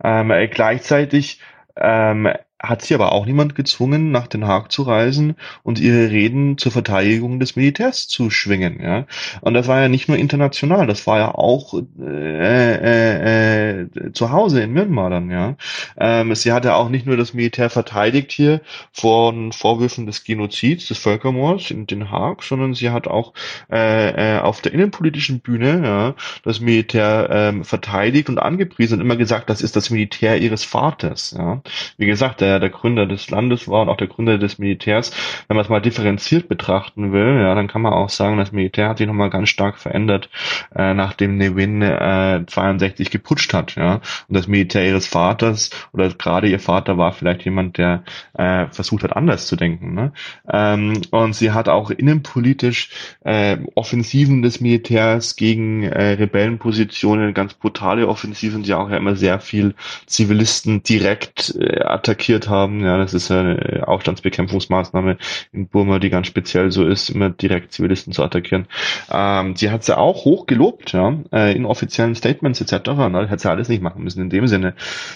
[0.03, 1.39] Ähm, äh, gleichzeitig
[1.75, 2.27] ähm,
[2.59, 6.71] hat sie aber auch niemand gezwungen, nach Den Haag zu reisen und ihre Reden zur
[6.71, 8.81] Verteidigung des Militärs zu schwingen.
[8.81, 9.05] Ja?
[9.41, 14.31] Und das war ja nicht nur international, das war ja auch äh, äh, äh, zu
[14.31, 15.29] Hause in Myanmar dann.
[15.29, 15.55] Ja?
[15.97, 20.97] Ähm, sie hatte auch nicht nur das Militär verteidigt hier von Vorwürfen des Genozids, des
[20.97, 23.33] Völkermords in Den Haag, sondern sie hat auch
[23.71, 29.15] äh, äh, auf der innenpolitischen Bühne ja, das Militär äh, verteidigt und angepriesen und immer
[29.15, 31.35] gesagt, das ist das Militär ihres Vaters.
[31.37, 31.61] Ja?
[31.97, 35.11] Wie gesagt, der der Gründer des Landes war und auch der Gründer des Militärs,
[35.47, 38.89] wenn man es mal differenziert betrachten will, ja, dann kann man auch sagen, das Militär
[38.89, 40.29] hat sich nochmal ganz stark verändert,
[40.75, 43.95] äh, nachdem Nevin äh, 62 geputscht hat, ja.
[44.27, 49.03] Und das Militär ihres Vaters oder gerade ihr Vater war vielleicht jemand, der äh, versucht
[49.03, 49.93] hat, anders zu denken.
[49.93, 50.13] Ne?
[50.49, 52.89] Ähm, und sie hat auch innenpolitisch
[53.23, 59.39] äh, Offensiven des Militärs gegen äh, Rebellenpositionen, ganz brutale Offensiven, die auch ja immer sehr
[59.39, 59.75] viel
[60.05, 62.81] Zivilisten direkt äh, attackiert attackiert haben.
[62.81, 65.17] Ja, das ist eine Aufstandsbekämpfungsmaßnahme
[65.51, 68.67] in Burma, die ganz speziell so ist, immer direkt Zivilisten zu attackieren.
[69.11, 72.89] Ähm, sie hat sie auch hoch gelobt, ja, äh, in offiziellen Statements etc.
[73.09, 74.75] Ne, hat sie alles nicht machen müssen in dem Sinne.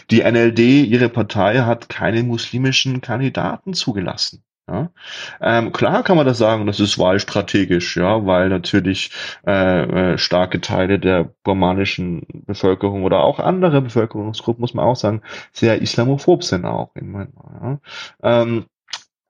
[0.10, 4.44] Die NLD, ihre Partei, hat keine muslimischen Kandidaten zugelassen.
[4.72, 4.90] Ja.
[5.42, 9.12] Ähm, klar kann man das sagen, das ist wahlstrategisch, ja, weil natürlich
[9.46, 15.22] äh, äh, starke Teile der burmanischen Bevölkerung oder auch andere Bevölkerungsgruppen, muss man auch sagen,
[15.52, 17.80] sehr islamophob sind auch Myanmar.
[18.24, 18.42] Ja.
[18.42, 18.66] Ähm,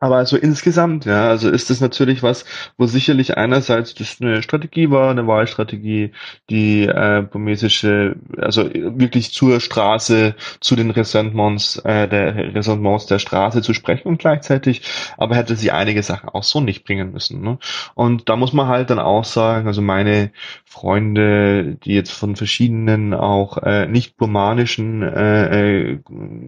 [0.01, 2.43] aber also insgesamt, ja, also ist es natürlich was,
[2.75, 6.11] wo sicherlich einerseits das eine Strategie war, eine Wahlstrategie,
[6.49, 13.61] die äh, burmesische, also wirklich zur Straße, zu den Ressentiments, äh, der Ressentiments der Straße
[13.61, 14.81] zu sprechen und gleichzeitig,
[15.19, 17.41] aber hätte sie einige Sachen auch so nicht bringen müssen.
[17.41, 17.59] Ne?
[17.93, 20.31] Und da muss man halt dann auch sagen, also meine
[20.65, 25.99] Freunde, die jetzt von verschiedenen auch äh, nicht burmanischen äh, äh,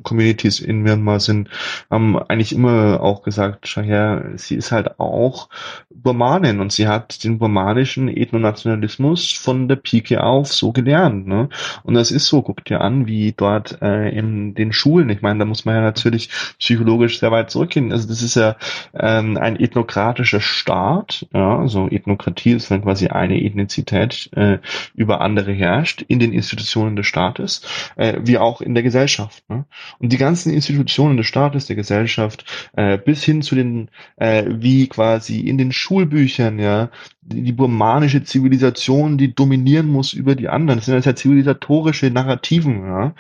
[0.02, 1.50] Communities in Myanmar sind,
[1.92, 5.50] haben eigentlich immer auch gesagt, gesagt, schau her, sie ist halt auch
[5.90, 11.28] Burmanin und sie hat den burmanischen Ethnonationalismus von der Pike auf so gelernt.
[11.28, 11.50] Ne?
[11.84, 15.40] Und das ist so, guck dir an, wie dort äh, in den Schulen, ich meine,
[15.40, 16.30] da muss man ja natürlich
[16.60, 17.92] psychologisch sehr weit zurückgehen.
[17.92, 18.56] Also das ist ja
[18.94, 24.60] ähm, ein ethnokratischer Staat, ja, also Ethnokratie ist, wenn quasi eine Ethnizität äh,
[24.96, 27.62] über andere herrscht, in den Institutionen des Staates,
[27.96, 29.44] äh, wie auch in der Gesellschaft.
[29.50, 29.66] Ne?
[30.00, 34.46] Und die ganzen Institutionen des Staates, der Gesellschaft, äh, bis hin hin zu den, äh,
[34.48, 36.92] wie quasi in den Schulbüchern, ja,
[37.26, 40.80] die, burmanische Zivilisation, die dominieren muss über die anderen.
[40.80, 43.14] Das sind ja zivilisatorische Narrativen, ja,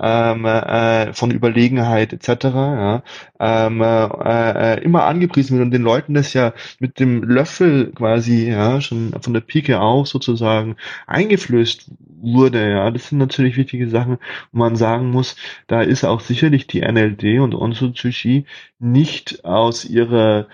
[0.00, 3.02] ähm, äh, von Überlegenheit etc., ja,
[3.38, 8.48] ähm, äh, äh, immer angepriesen wird und den Leuten das ja mit dem Löffel quasi,
[8.48, 11.90] ja, schon von der Pike auf sozusagen eingeflößt
[12.22, 12.90] wurde, ja.
[12.90, 14.18] Das sind natürlich wichtige Sachen,
[14.52, 15.36] wo man sagen muss,
[15.66, 18.44] da ist auch sicherlich die NLD und Onsu Tsushi
[18.78, 20.46] nicht aus ihrer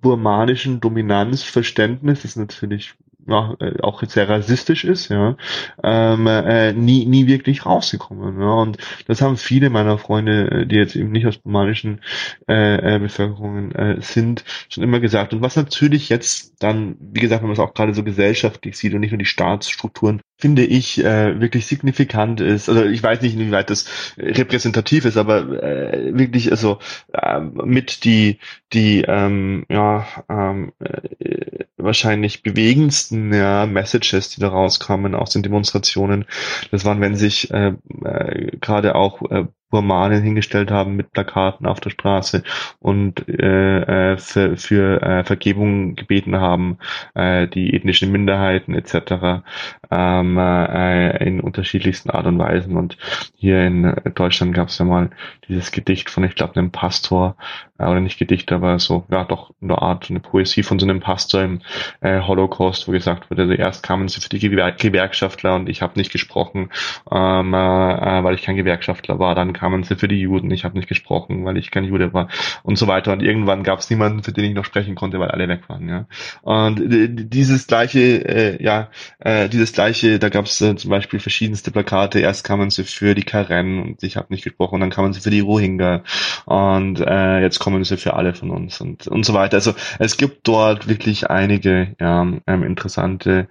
[0.00, 2.94] burmanischen Dominanzverständnis, ist natürlich
[3.26, 5.36] ja, äh, auch sehr rassistisch ist, ja,
[5.82, 8.40] ähm, äh, nie, nie wirklich rausgekommen.
[8.40, 8.54] Ja.
[8.54, 12.00] Und das haben viele meiner Freunde, äh, die jetzt eben nicht aus romanischen
[12.48, 15.32] äh, äh, Bevölkerungen äh, sind, schon immer gesagt.
[15.32, 18.94] Und was natürlich jetzt dann, wie gesagt, wenn man es auch gerade so gesellschaftlich sieht
[18.94, 22.68] und nicht nur die Staatsstrukturen, finde ich, äh, wirklich signifikant ist.
[22.68, 23.86] Also ich weiß nicht, inwieweit das
[24.18, 26.78] repräsentativ ist, aber äh, wirklich, also
[27.12, 28.38] äh, mit die,
[28.72, 36.24] die ähm, ja, ähm, äh, wahrscheinlich bewegendsten ja, Messages, die da rauskommen aus den Demonstrationen,
[36.70, 37.74] das waren, wenn sich äh,
[38.04, 42.42] äh, gerade auch äh, Burmanen hingestellt haben mit Plakaten auf der Straße
[42.80, 46.78] und äh, äh, für, für äh, Vergebung gebeten haben,
[47.14, 49.42] äh, die ethnischen Minderheiten etc.
[49.90, 52.76] Ähm, äh, in unterschiedlichsten Art und Weisen.
[52.76, 52.98] Und
[53.34, 55.10] hier in Deutschland gab es ja mal
[55.48, 57.36] dieses Gedicht von, ich glaube, einem Pastor,
[57.80, 60.86] äh, oder nicht Gedicht, aber so, ja doch, in der Art, eine Poesie von so
[60.86, 61.60] einem Pastor im
[62.00, 65.82] äh, Holocaust, wo gesagt wurde, also erst kamen sie für die Gewer Gewerkschaftler und ich
[65.82, 66.70] habe nicht gesprochen,
[67.10, 69.34] ähm, äh, weil ich kein Gewerkschaftler war.
[69.34, 72.28] Dann kamen sie für die Juden, ich habe nicht gesprochen, weil ich kein Jude war
[72.62, 73.12] und so weiter.
[73.12, 75.86] Und irgendwann gab es niemanden, für den ich noch sprechen konnte, weil alle weg waren.
[75.88, 76.06] Ja.
[76.40, 78.88] Und dieses gleiche, äh, ja,
[79.18, 82.20] äh, dieses gleiche, da gab es äh, zum Beispiel verschiedenste Plakate.
[82.20, 85.30] Erst kamen sie für die Karen und ich habe nicht gesprochen, dann kamen sie für
[85.30, 86.02] die Rohingya
[86.46, 89.56] und äh, jetzt kommen sie für alle von uns und und so weiter.
[89.58, 93.48] Also es gibt dort wirklich einige ja, ähm, interessante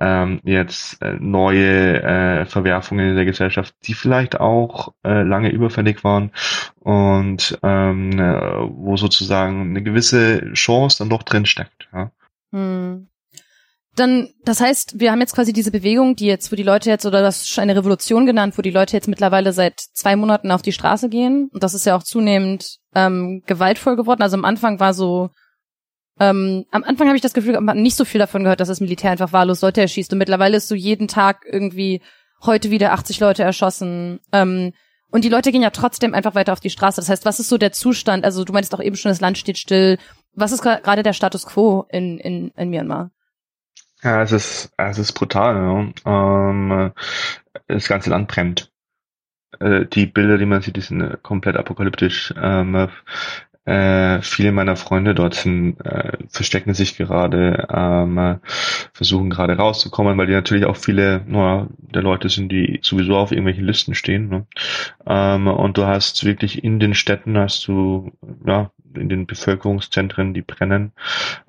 [0.00, 6.04] ähm, jetzt äh, neue äh, Verwerfungen in der Gesellschaft, die vielleicht auch äh, lange überfällig
[6.04, 6.32] waren
[6.80, 11.88] und ähm, äh, wo sozusagen eine gewisse Chance dann doch drin steckt.
[11.92, 12.10] Ja.
[12.52, 13.08] Hm.
[13.96, 17.06] Dann, das heißt, wir haben jetzt quasi diese Bewegung, die jetzt, wo die Leute jetzt,
[17.06, 20.62] oder das ist eine Revolution genannt, wo die Leute jetzt mittlerweile seit zwei Monaten auf
[20.62, 21.50] die Straße gehen.
[21.52, 24.22] Und das ist ja auch zunehmend ähm, gewaltvoll geworden.
[24.22, 25.30] Also am Anfang war so,
[26.20, 28.68] ähm, am Anfang habe ich das Gefühl, man hat nicht so viel davon gehört, dass
[28.68, 30.12] das Militär einfach wahllos Leute erschießt.
[30.12, 32.00] Und mittlerweile ist so jeden Tag irgendwie
[32.42, 34.20] heute wieder 80 Leute erschossen.
[34.32, 34.72] Ähm,
[35.10, 37.00] und die Leute gehen ja trotzdem einfach weiter auf die Straße.
[37.00, 38.24] Das heißt, was ist so der Zustand?
[38.24, 39.98] Also du meinst auch eben schon, das Land steht still.
[40.34, 43.10] Was ist gerade der Status quo in, in, in Myanmar?
[44.02, 45.92] Ja, es ist, es ist brutal.
[46.06, 46.50] Ja.
[46.50, 46.92] Ähm,
[47.66, 48.72] das ganze Land brennt.
[49.58, 52.32] Äh, die Bilder, die man sieht, die sind äh, komplett apokalyptisch.
[52.40, 52.88] Ähm,
[53.70, 58.40] äh, viele meiner Freunde dort sind, äh, verstecken sich gerade, ähm,
[58.92, 63.30] versuchen gerade rauszukommen, weil die natürlich auch viele naja, der Leute sind, die sowieso auf
[63.30, 64.28] irgendwelchen Listen stehen.
[64.28, 64.46] Ne?
[65.06, 68.10] Ähm, und du hast wirklich in den Städten hast du,
[68.44, 70.90] ja, in den Bevölkerungszentren, die brennen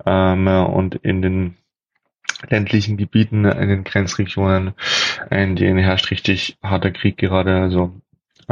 [0.06, 1.56] ähm, und in den
[2.48, 4.74] ländlichen Gebieten, in den Grenzregionen,
[5.30, 8.00] in denen herrscht richtig harter Krieg gerade, also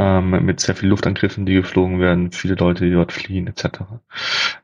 [0.01, 3.81] ähm, mit sehr viel Luftangriffen, die geflogen werden, viele Leute, die dort fliehen, etc.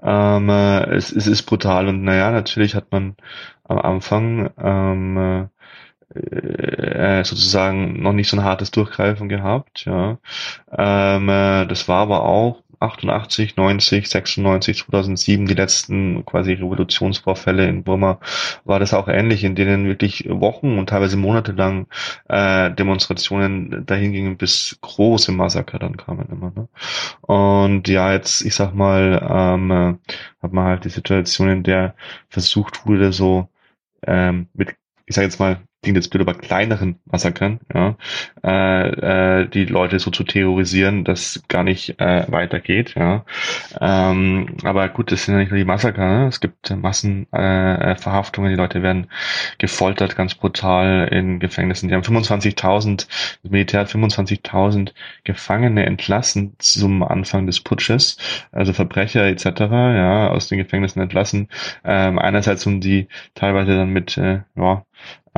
[0.01, 3.15] Ähm, äh, es, es ist brutal und naja, natürlich hat man
[3.65, 5.49] am Anfang ähm,
[6.15, 10.17] äh, sozusagen noch nicht so ein hartes Durchgreifen gehabt, ja.
[10.71, 17.83] Ähm, äh, das war aber auch 88, 90, 96, 2007, die letzten quasi Revolutionsvorfälle in
[17.83, 18.19] Burma,
[18.65, 21.87] war das auch ähnlich, in denen wirklich Wochen und teilweise Monate lang
[22.29, 26.51] äh, Demonstrationen dahin gingen, bis große Massaker dann kamen immer.
[26.55, 26.67] Ne?
[27.21, 29.93] Und ja, jetzt, ich sag mal, ähm, äh,
[30.41, 31.95] hat man halt die Situation, in der
[32.29, 33.49] versucht wurde, so
[34.05, 34.75] ähm, mit,
[35.05, 37.95] ich sag jetzt mal, klingt jetzt blöd, aber kleineren Massakern, ja,
[38.43, 43.25] äh, äh, die Leute so zu terrorisieren, dass gar nicht äh, weitergeht, ja.
[43.79, 46.27] Ähm, aber gut, das sind ja nicht nur die Massaker, ne?
[46.27, 49.07] es gibt Massenverhaftungen, äh, Verhaftungen, die Leute werden
[49.59, 51.89] gefoltert, ganz brutal in Gefängnissen.
[51.89, 53.07] Die haben 25.000,
[53.43, 58.17] das Militär hat 25.000 Gefangene entlassen zum Anfang des Putsches,
[58.51, 61.49] also Verbrecher etc., ja, aus den Gefängnissen entlassen.
[61.83, 64.83] Ähm, einerseits um die teilweise dann mit äh, ja,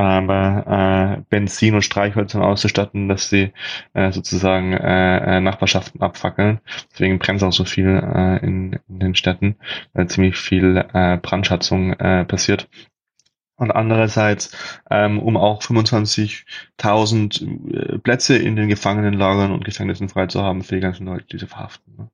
[0.03, 3.51] aber äh, Benzin und Streichhölzern auszustatten, dass sie
[3.93, 6.59] äh, sozusagen äh, äh, Nachbarschaften abfackeln.
[6.91, 9.55] Deswegen brennt auch so viel äh, in, in den Städten,
[9.93, 12.69] weil ziemlich viel äh, Brandschatzung äh, passiert.
[13.59, 14.51] Und andererseits,
[14.89, 20.75] ähm, um auch 25.000 äh, Plätze in den Gefangenenlagern und Gefängnissen frei zu haben für
[20.75, 21.93] die ganzen Leute, die sie verhaften.
[21.97, 22.09] Ne?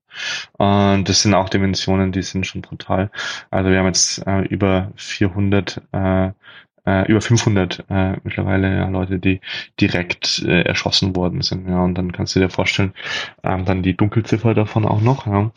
[0.53, 3.11] Und das sind auch Dimensionen, die sind schon brutal.
[3.51, 6.31] Also wir haben jetzt äh, über 400 äh,
[6.86, 9.41] äh, über 500 äh, mittlerweile ja, Leute, die
[9.79, 11.67] direkt äh, erschossen worden sind.
[11.67, 12.93] Ja, und dann kannst du dir vorstellen,
[13.43, 15.27] ähm, dann die Dunkelziffer davon auch noch.
[15.27, 15.51] Ja.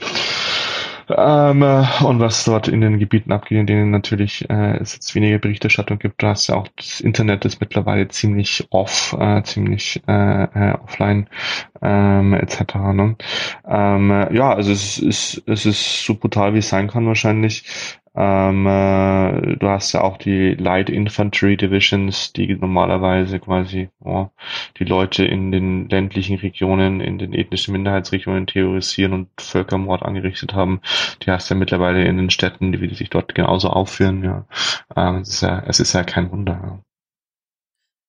[1.10, 5.14] Ähm, äh, und was dort in den Gebieten abgeht, in denen natürlich äh, es jetzt
[5.14, 10.02] weniger Berichterstattung gibt, da hast ja auch das Internet ist mittlerweile ziemlich off, äh, ziemlich
[10.06, 11.28] äh, äh, offline
[11.80, 12.74] ähm, etc.
[12.92, 13.16] Ne?
[13.66, 17.64] Ähm, ja, also es ist, es ist so brutal, wie es sein kann wahrscheinlich.
[18.20, 24.26] Ähm, äh, du hast ja auch die Light Infantry Divisions, die normalerweise quasi oh,
[24.78, 30.80] die Leute in den ländlichen Regionen, in den ethnischen Minderheitsregionen terrorisieren und Völkermord angerichtet haben.
[31.22, 34.24] Die hast du ja mittlerweile in den Städten, die, die sich dort genauso aufführen.
[34.24, 34.46] Ja,
[34.96, 36.82] ähm, es ist ja, es ist ja kein Wunder.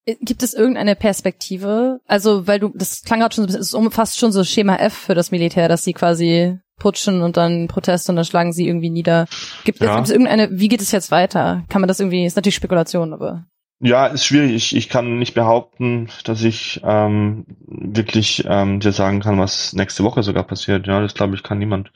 [0.10, 0.16] Ja.
[0.22, 1.99] Gibt es irgendeine Perspektive?
[2.07, 4.43] Also, weil du, das klang gerade schon so ein bisschen, es ist fast schon so
[4.43, 8.53] Schema F für das Militär, dass sie quasi putschen und dann Proteste und dann schlagen
[8.53, 9.28] sie irgendwie nieder.
[9.66, 9.95] Gibt, ja.
[9.95, 11.64] gibt es irgendeine, wie geht es jetzt weiter?
[11.70, 13.45] Kann man das irgendwie, ist natürlich Spekulation, aber.
[13.82, 14.52] Ja, ist schwierig.
[14.56, 20.04] Ich, ich kann nicht behaupten, dass ich ähm, wirklich ähm, dir sagen kann, was nächste
[20.04, 20.86] Woche sogar passiert.
[20.86, 21.94] Ja, das glaube ich kann niemand.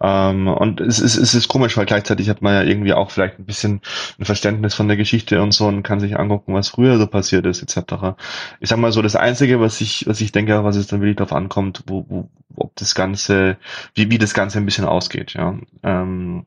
[0.00, 3.40] Ähm, und es ist, es ist komisch, weil gleichzeitig hat man ja irgendwie auch vielleicht
[3.40, 3.80] ein bisschen
[4.20, 7.46] ein Verständnis von der Geschichte und so und kann sich angucken, was früher so passiert
[7.46, 8.16] ist, etc.
[8.60, 11.16] Ich sag mal so, das Einzige, was ich, was ich denke, was es dann wirklich
[11.16, 13.56] darauf ankommt, wo, wo, ob das Ganze,
[13.94, 15.58] wie, wie das Ganze ein bisschen ausgeht, ja.
[15.82, 16.46] Ähm,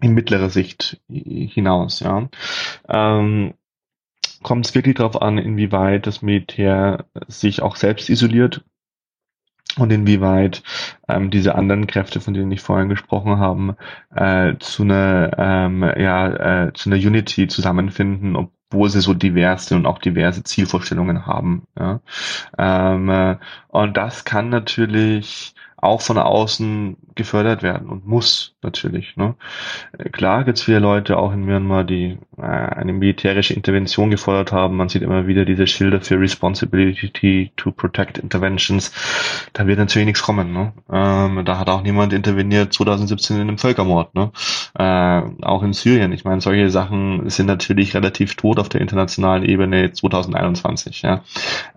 [0.00, 2.28] in mittlerer Sicht hinaus, ja.
[2.88, 3.54] Ähm,
[4.44, 8.64] kommt es wirklich darauf an, inwieweit das Militär sich auch selbst isoliert
[9.78, 10.62] und inwieweit
[11.08, 13.76] ähm, diese anderen Kräfte, von denen ich vorhin gesprochen habe,
[14.14, 19.86] äh, zu einer ähm, ja äh, zu einer Unity zusammenfinden, obwohl sie so diverse und
[19.86, 21.66] auch diverse Zielvorstellungen haben.
[21.78, 22.00] Ja?
[22.58, 23.36] Ähm, äh,
[23.68, 25.53] und das kann natürlich
[25.84, 29.16] auch von außen gefördert werden und muss natürlich.
[29.16, 29.34] Ne?
[29.96, 34.52] Äh, klar gibt es viele Leute auch in Myanmar, die äh, eine militärische Intervention gefordert
[34.52, 34.76] haben.
[34.76, 38.92] Man sieht immer wieder diese Schilder für Responsibility to Protect Interventions.
[39.52, 40.52] Da wird natürlich nichts kommen.
[40.52, 40.72] Ne?
[40.90, 44.14] Ähm, da hat auch niemand interveniert 2017 in einem Völkermord.
[44.14, 44.32] Ne?
[44.76, 46.12] Äh, auch in Syrien.
[46.12, 51.02] Ich meine, solche Sachen sind natürlich relativ tot auf der internationalen Ebene 2021.
[51.02, 51.22] Ja?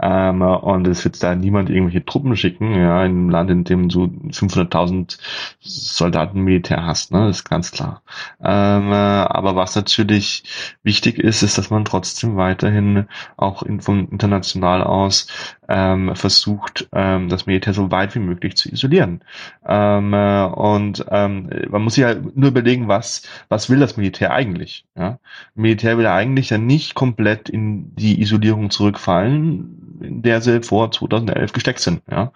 [0.02, 3.90] Ähm, und es wird da niemand irgendwelche Truppen schicken, ja, in einem Land, in dem
[3.98, 5.18] du 500.000
[5.60, 7.28] Soldaten Militär hast, ne?
[7.28, 8.02] Das ist ganz klar.
[8.44, 10.44] Ähm, äh, aber was natürlich
[10.84, 15.28] wichtig ist, ist, dass man trotzdem weiterhin auch in, von international aus
[15.70, 19.22] ähm, versucht, ähm, das Militär so weit wie möglich zu isolieren.
[19.66, 24.32] Ähm, äh, und ähm, man muss sich ja nur überlegen, was, was will das Militär
[24.32, 24.86] eigentlich?
[24.96, 25.20] Ja?
[25.56, 31.54] Militär will eigentlich ja nicht komplett in die Isolierung zurückfallen, in der sie vor 2011
[31.54, 32.02] gesteckt sind.
[32.10, 32.32] Ja?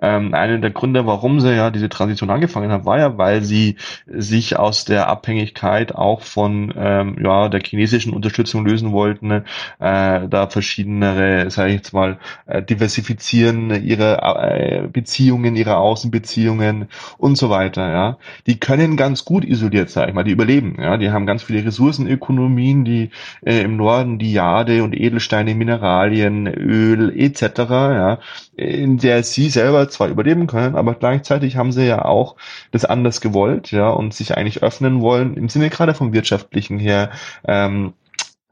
[0.00, 3.76] Ähm, einer der Gründe, warum sie ja diese Transition angefangen haben, war ja, weil sie
[4.06, 9.42] sich aus der Abhängigkeit auch von ähm, ja, der chinesischen Unterstützung lösen wollten, äh,
[9.78, 16.88] da verschiedene, sage ich jetzt mal, äh, diversifizieren ihre äh, Beziehungen, ihre Außenbeziehungen
[17.18, 18.18] und so weiter, ja.
[18.46, 20.96] Die können ganz gut isoliert, sag ich mal, die überleben, ja.
[20.96, 23.10] Die haben ganz viele Ressourcenökonomien, die
[23.44, 28.18] äh, im Norden die Jade und Edelsteine, Mineralien, Öl etc., ja,
[28.56, 32.36] in der sie selber zwar überleben können, aber gleichzeitig haben sie ja auch
[32.70, 37.10] das anders gewollt, ja, und sich eigentlich öffnen wollen, im Sinne gerade vom wirtschaftlichen her,
[37.46, 37.92] ähm,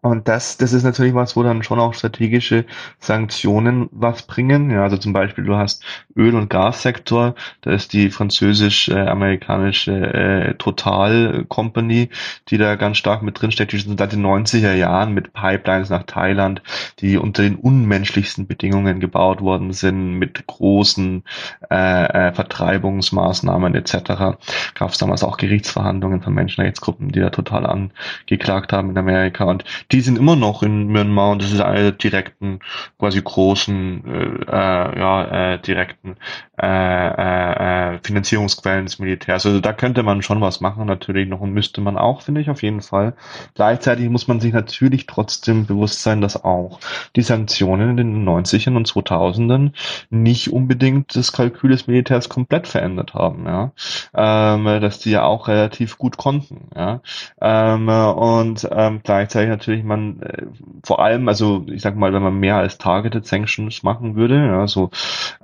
[0.04, 2.66] und das, das ist natürlich was, wo dann schon auch strategische
[2.98, 4.70] Sanktionen was bringen.
[4.70, 5.82] Ja, also zum Beispiel du hast
[6.14, 12.10] Öl- und Gassektor, da ist die französisch-amerikanische äh, Total Company,
[12.50, 16.02] die da ganz stark mit drinsteckt, die schon seit den 90er Jahren mit Pipelines nach
[16.02, 16.60] Thailand,
[16.98, 21.22] die unter den unmenschlichsten Bedingungen gebaut worden sind, mit großen
[21.70, 24.36] äh, äh, Vertreibungsmaßnahmen etc.
[24.74, 29.44] Gab es damals auch Gerichtsverhandlungen von Menschenrechtsgruppen, die da total angeklagt haben in Amerika.
[29.44, 29.64] Und
[29.94, 32.58] die sind immer noch in Myanmar und das ist eine der direkten,
[32.98, 36.16] quasi großen, äh, äh, ja, äh, direkten
[36.60, 39.46] äh, äh, äh, Finanzierungsquellen des Militärs.
[39.46, 42.50] Also da könnte man schon was machen, natürlich noch und müsste man auch, finde ich
[42.50, 43.14] auf jeden Fall.
[43.54, 46.80] Gleichzeitig muss man sich natürlich trotzdem bewusst sein, dass auch
[47.14, 49.72] die Sanktionen in den 90ern und 2000ern
[50.10, 53.72] nicht unbedingt das Kalkül des Militärs komplett verändert haben, ja,
[54.14, 57.00] ähm, dass die ja auch relativ gut konnten, ja,
[57.40, 60.46] ähm, und ähm, gleichzeitig natürlich man äh,
[60.84, 64.66] vor allem, also ich sag mal, wenn man mehr als Targeted Sanctions machen würde, ja,
[64.66, 64.90] so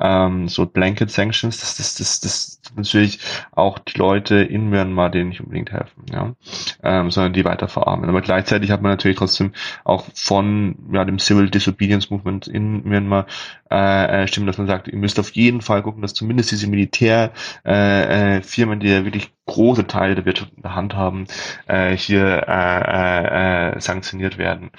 [0.00, 3.20] ähm, so Blanket Sanctions, das, das, das, das natürlich
[3.52, 6.34] auch die Leute in Myanmar denen nicht unbedingt helfen, ja,
[6.82, 8.08] ähm, sondern die weiter verarmen.
[8.08, 9.52] Aber gleichzeitig hat man natürlich trotzdem
[9.84, 13.26] auch von ja, dem Civil Disobedience Movement in Myanmar
[13.70, 16.68] äh, äh, Stimmen, dass man sagt, ihr müsst auf jeden Fall gucken, dass zumindest diese
[16.68, 17.30] Militärfirmen,
[17.64, 21.26] äh, äh, Firmen, die ja wirklich große Teile der Wirtschaft in der Hand haben,
[21.66, 24.70] äh, hier äh, äh, sanktioniert werden.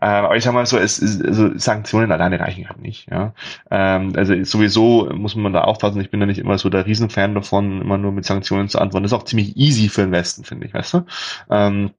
[0.00, 3.10] Äh, aber ich sag mal so, es, also Sanktionen alleine reichen halt nicht.
[3.10, 3.34] Ja?
[3.70, 6.00] Ähm, also sowieso muss man da aufpassen.
[6.00, 9.04] Ich bin da nicht immer so der Riesenfan davon, immer nur mit Sanktionen zu antworten.
[9.04, 11.06] Das ist auch ziemlich easy für den Westen, finde ich, weißt du?
[11.50, 11.90] Ähm,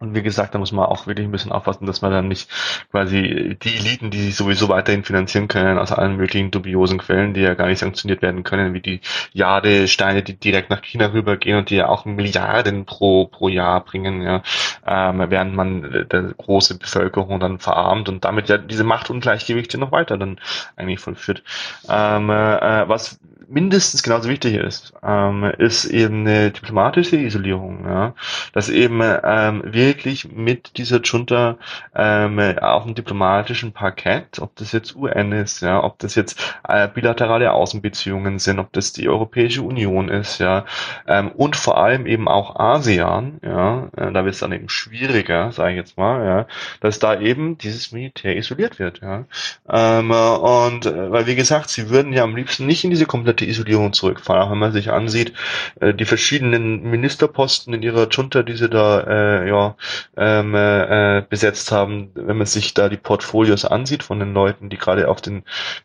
[0.00, 2.50] Und wie gesagt, da muss man auch wirklich ein bisschen aufpassen, dass man dann nicht
[2.90, 7.40] quasi die Eliten, die sich sowieso weiterhin finanzieren können aus allen möglichen dubiosen Quellen, die
[7.40, 9.00] ja gar nicht sanktioniert werden können, wie die
[9.32, 14.20] Jadesteine, die direkt nach China rübergehen und die ja auch Milliarden pro, pro Jahr bringen,
[14.22, 14.42] ja,
[14.84, 19.92] ähm, während man äh, der große Bevölkerung dann verarmt und damit ja diese Machtungleichgewichte noch
[19.92, 20.40] weiter dann
[20.76, 21.44] eigentlich vollführt.
[21.88, 28.14] Ähm, äh, was mindestens genauso wichtig ist, ähm, ist eben eine diplomatische Isolierung, ja,
[28.52, 31.56] dass eben ähm, wirklich mit dieser Junta
[31.94, 36.88] ähm, auf dem diplomatischen Parkett, ob das jetzt UN ist, ja, ob das jetzt äh,
[36.88, 40.64] bilaterale Außenbeziehungen sind, ob das die Europäische Union ist, ja,
[41.06, 45.52] ähm, und vor allem eben auch ASEAN, ja, äh, da wird es dann eben schwieriger,
[45.52, 46.46] sage ich jetzt mal, ja,
[46.80, 49.24] dass da eben dieses Militär isoliert wird, ja,
[49.68, 53.33] ähm, und äh, weil wie gesagt, sie würden ja am liebsten nicht in diese komplette
[53.42, 55.32] Isolierung zurückfahren, auch wenn man sich ansieht,
[55.80, 59.76] äh, die verschiedenen Ministerposten in ihrer Junta, die sie da äh, ja
[60.16, 64.78] ähm, äh, besetzt haben, wenn man sich da die Portfolios ansieht von den Leuten, die
[64.78, 65.42] gerade auf den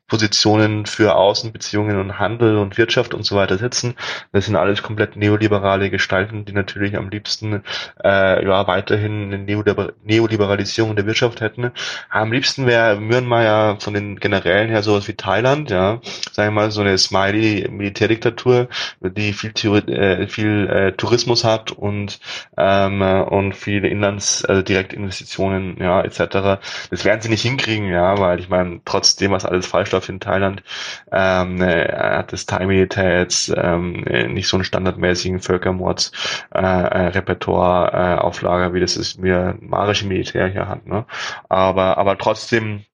[0.07, 3.95] Positionen für Außenbeziehungen und Handel und Wirtschaft und so weiter sitzen,
[4.31, 7.63] das sind alles komplett neoliberale Gestalten, die natürlich am liebsten
[8.03, 11.71] äh, ja weiterhin eine Neoliber Neoliberalisierung der Wirtschaft hätten.
[12.09, 15.99] Am liebsten wäre Myanmar ja von den Generälen her sowas wie Thailand, ja,
[16.31, 17.38] sagen wir mal so eine Smiley
[17.69, 18.69] Militärdiktatur,
[19.01, 19.51] die viel,
[19.89, 22.19] äh, viel äh, Tourismus hat und
[22.57, 26.59] ähm, und viele Inlands, also Direktinvestitionen, ja, etc.
[26.89, 30.19] Das werden sie nicht hinkriegen, ja, weil ich meine, trotzdem, was alles falsch läuft in
[30.19, 30.63] Thailand,
[31.11, 34.01] ähm, äh, hat das Thai-Militär jetzt ähm,
[34.33, 40.67] nicht so einen standardmäßigen Völkermords-Repertoire äh, äh, auf Lager, wie das das myanmarische Militär hier
[40.67, 40.85] hat.
[40.85, 41.05] Ne?
[41.47, 42.85] Aber, aber trotzdem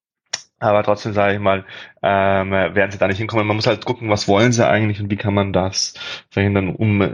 [0.60, 1.66] aber trotzdem sage ich mal,
[2.08, 3.48] ähm, werden sie da nicht hinkommen.
[3.48, 5.96] Man muss halt gucken, was wollen sie eigentlich und wie kann man das
[6.30, 7.10] verhindern, um äh,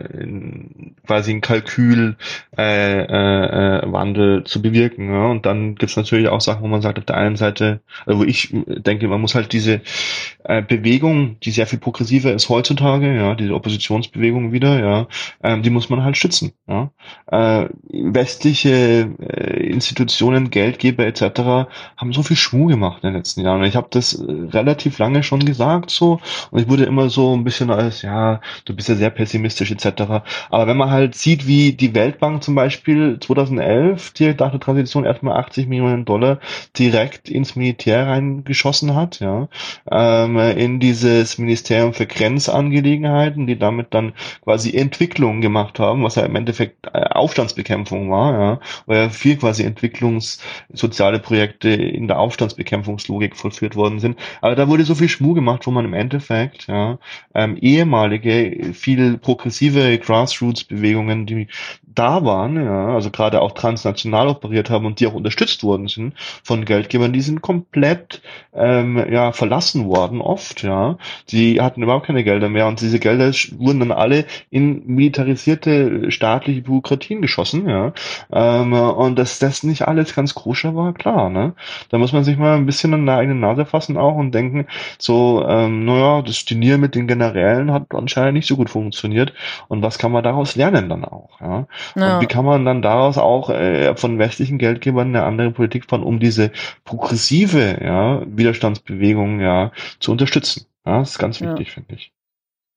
[1.08, 2.18] quasi einen Kalkülwandel
[2.58, 5.14] äh, äh, Wandel zu bewirken.
[5.14, 5.28] Ja?
[5.28, 8.24] Und dann gibt's natürlich auch Sachen, wo man sagt, auf der einen Seite, also wo
[8.26, 9.80] ich denke, man muss halt diese
[10.44, 15.08] äh, Bewegung, die sehr viel progressiver ist heutzutage, ja, diese Oppositionsbewegung wieder, ja,
[15.42, 16.52] ähm, die muss man halt schützen.
[16.68, 16.92] Ja?
[17.28, 21.70] Äh, westliche äh, Institutionen, Geldgeber etc.
[21.96, 23.64] haben so viel Schwung gemacht in den letzten Jahren.
[23.64, 26.20] Ich habe das äh, relativ relativ lange schon gesagt so
[26.52, 30.24] und ich wurde immer so ein bisschen als, ja, du bist ja sehr pessimistisch etc.
[30.50, 35.06] Aber wenn man halt sieht, wie die Weltbank zum Beispiel 2011 direkt nach der Transition
[35.06, 36.40] erstmal 80 Millionen Dollar
[36.78, 39.48] direkt ins Militär reingeschossen hat, ja,
[39.90, 44.14] ähm, in dieses Ministerium für Grenzangelegenheiten, die damit dann
[44.44, 49.38] quasi Entwicklung gemacht haben, was ja im Endeffekt äh, Aufstandsbekämpfung war, ja, weil ja viel
[49.38, 54.18] quasi Entwicklungssoziale Projekte in der Aufstandsbekämpfungslogik vollführt worden sind.
[54.42, 57.00] Aber da wurde so viel Schmuh gemacht, wo man im Endeffekt ja,
[57.34, 61.48] ähm, ehemalige, viel progressive Grassroots-Bewegungen, die
[61.96, 66.14] da waren, ja, also gerade auch transnational operiert haben und die auch unterstützt worden sind
[66.44, 68.22] von Geldgebern, die sind komplett
[68.54, 70.98] ähm, ja verlassen worden oft, ja.
[71.30, 76.62] Die hatten überhaupt keine Gelder mehr und diese Gelder wurden dann alle in militarisierte staatliche
[76.62, 77.94] Bürokratien geschossen, ja.
[78.32, 81.54] Ähm, und dass das nicht alles ganz koscher war, klar, ne.
[81.90, 84.68] Da muss man sich mal ein bisschen an der eigenen Nase fassen auch und denken,
[84.98, 89.34] so, ähm, naja, das Turnier mit den Generälen hat anscheinend nicht so gut funktioniert
[89.68, 91.68] und was kann man daraus lernen dann auch, ja.
[91.96, 92.16] Ja.
[92.16, 96.04] Und wie kann man dann daraus auch äh, von westlichen Geldgebern eine andere Politik fahren,
[96.04, 96.52] um diese
[96.84, 100.66] progressive ja, Widerstandsbewegung ja zu unterstützen?
[100.86, 101.74] Ja, das ist ganz wichtig, ja.
[101.74, 102.12] finde ich.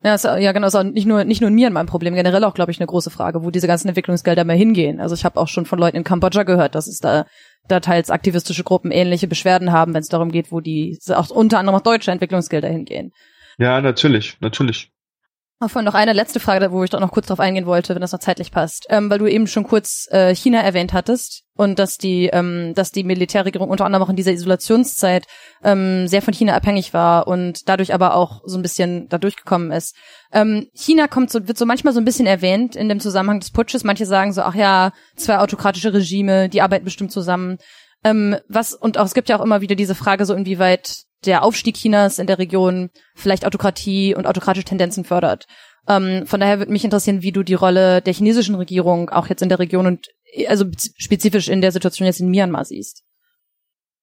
[0.05, 2.44] Ja, ist, ja genau, ist auch nicht nur nicht nur in mir mein Problem, generell
[2.44, 5.00] auch, glaube ich, eine große Frage, wo diese ganzen Entwicklungsgelder mehr hingehen.
[5.00, 7.24] Also ich habe auch schon von Leuten in Kambodscha gehört, dass es da,
[7.68, 11.59] da teils aktivistische Gruppen ähnliche Beschwerden haben, wenn es darum geht, wo die auch unter
[11.59, 13.12] anderem auch deutsche Entwicklungsgelder hingehen.
[13.57, 14.90] Ja, natürlich, natürlich.
[15.61, 18.12] Vorhin noch eine letzte Frage, wo ich doch noch kurz drauf eingehen wollte, wenn das
[18.12, 21.96] noch zeitlich passt, ähm, weil du eben schon kurz äh, China erwähnt hattest und dass
[21.96, 25.26] die, ähm, dass die Militärregierung unter anderem auch in dieser Isolationszeit
[25.62, 29.70] ähm, sehr von China abhängig war und dadurch aber auch so ein bisschen da durchgekommen
[29.70, 29.96] ist.
[30.32, 33.52] Ähm, China kommt so, wird so manchmal so ein bisschen erwähnt in dem Zusammenhang des
[33.52, 33.84] Putsches.
[33.84, 37.59] Manche sagen so, ach ja, zwei autokratische Regime, die arbeiten bestimmt zusammen.
[38.02, 41.43] Ähm, was und auch es gibt ja auch immer wieder diese Frage so inwieweit der
[41.43, 45.47] Aufstieg Chinas in der Region vielleicht Autokratie und autokratische Tendenzen fördert.
[45.89, 49.43] Ähm, von daher würde mich interessieren, wie du die Rolle der chinesischen Regierung auch jetzt
[49.43, 50.09] in der Region und
[50.49, 50.64] also
[50.97, 53.05] spezifisch in der Situation jetzt in Myanmar siehst.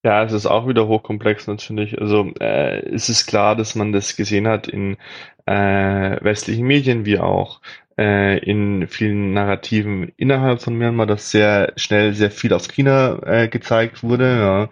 [0.04, 2.00] Ja, es ist auch wieder hochkomplex natürlich.
[2.00, 4.98] Also äh, es ist klar, dass man das gesehen hat in
[5.46, 7.62] äh, westlichen Medien wie auch
[7.98, 13.48] äh, in vielen Narrativen innerhalb von Myanmar, dass sehr schnell sehr viel auf China äh,
[13.48, 14.70] gezeigt wurde.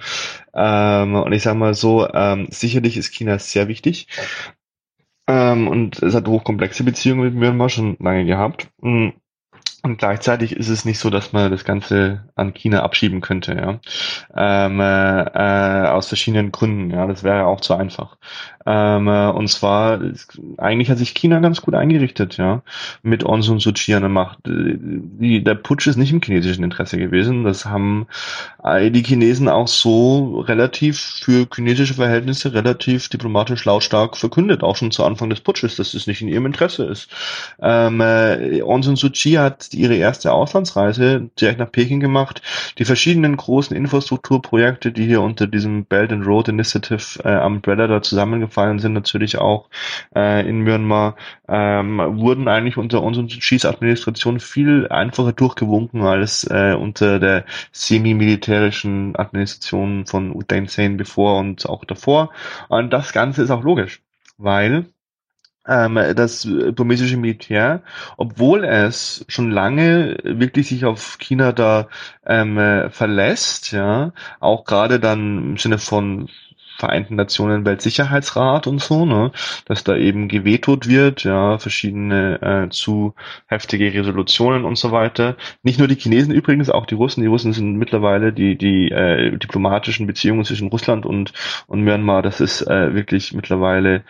[0.54, 1.04] Ja.
[1.04, 4.08] Ähm, und ich sage mal so, ähm, sicherlich ist China sehr wichtig.
[5.28, 8.70] Ähm, und es hat hochkomplexe Beziehungen mit Myanmar schon lange gehabt.
[8.82, 9.14] Mhm.
[9.82, 13.80] Und gleichzeitig ist es nicht so, dass man das Ganze an China abschieben könnte, ja.
[14.36, 17.08] Ähm, äh, äh aus verschiedenen Gründen, ja.
[17.08, 18.18] Das wäre auch zu einfach.
[18.72, 20.00] Ähm, äh, und zwar,
[20.58, 22.62] eigentlich hat sich China ganz gut eingerichtet, ja,
[23.02, 24.38] mit Aung San Suu Kyi an der Macht.
[24.46, 27.46] Die, der Putsch ist nicht im chinesischen Interesse gewesen.
[27.46, 28.06] Das haben
[28.64, 34.92] äh, die Chinesen auch so relativ für chinesische Verhältnisse relativ diplomatisch lautstark verkündet, auch schon
[34.92, 37.10] zu Anfang des Putsches, dass es nicht in ihrem Interesse ist.
[37.60, 42.44] Ähm, äh, Aung San Suu Kyi hat ihre erste Auslandsreise direkt nach Peking gemacht.
[42.78, 48.04] Die verschiedenen großen Infrastrukturprojekte, die hier unter diesem Belt and Road Initiative äh, Umbrella da
[48.60, 49.70] zusammengefallen sind, natürlich auch
[50.16, 51.16] äh, in Myanmar,
[51.48, 60.06] ähm, wurden eigentlich unter unserer Schießadministration viel einfacher durchgewunken als äh, unter der semi-militärischen Administration
[60.06, 62.32] von U Thein Sein bevor und auch davor.
[62.70, 64.02] Und das Ganze ist auch logisch,
[64.38, 64.86] weil
[65.68, 67.82] ähm, das burmesische Militär,
[68.18, 71.88] obwohl es schon lange wirklich sich auf China da
[72.26, 76.30] ähm, verlässt, ja, auch gerade dann im Sinne von
[76.80, 79.32] Vereinten Nationen Weltsicherheitsrat und so, ne,
[79.66, 83.14] dass da eben gewetot wird, ja, verschiedene äh, zu
[83.48, 85.36] heftige Resolutionen und so weiter.
[85.62, 87.22] Nicht nur die Chinesen übrigens, auch die Russen.
[87.22, 91.34] Die Russen sind mittlerweile die die äh, diplomatischen Beziehungen zwischen Russland und
[91.68, 92.22] und Myanmar.
[92.22, 94.04] Das ist äh, wirklich mittlerweile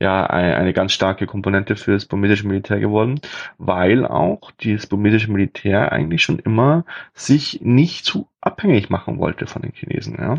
[0.00, 3.20] ja eine, eine ganz starke Komponente für das burmesische Militär geworden,
[3.58, 9.62] weil auch dieses burmesische Militär eigentlich schon immer sich nicht zu abhängig machen wollte von
[9.62, 10.16] den Chinesen.
[10.18, 10.34] Ja.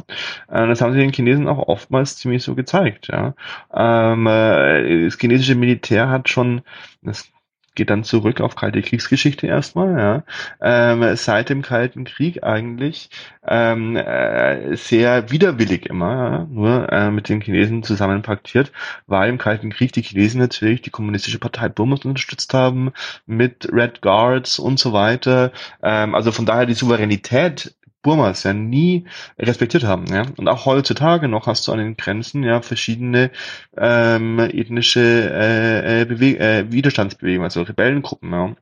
[0.49, 3.09] Äh, das haben sie den Chinesen auch oftmals ziemlich so gezeigt.
[3.09, 3.35] Ja.
[3.73, 6.61] Ähm, äh, das chinesische Militär hat schon,
[7.01, 7.29] das
[7.75, 10.23] geht dann zurück auf kalte Kriegsgeschichte erstmal, ja.
[10.59, 13.11] Ähm, seit dem Kalten Krieg eigentlich
[13.47, 18.71] ähm, äh, sehr widerwillig immer, nur mit den Chinesen zusammenpaktiert,
[19.05, 22.93] weil im Kalten Krieg die Chinesen natürlich die kommunistische Partei Burmas unterstützt haben
[23.27, 25.51] mit Red Guards und so weiter.
[25.81, 27.75] Also von daher die Souveränität
[28.07, 29.03] Burmas ja nie
[29.37, 30.05] respektiert haben.
[30.07, 30.23] Ja?
[30.37, 33.31] Und auch heutzutage noch hast du an den Grenzen ja verschiedene
[33.75, 38.31] ähm, ethnische äh, äh, äh, Widerstandsbewegungen, also Rebellengruppen.
[38.31, 38.55] Ja?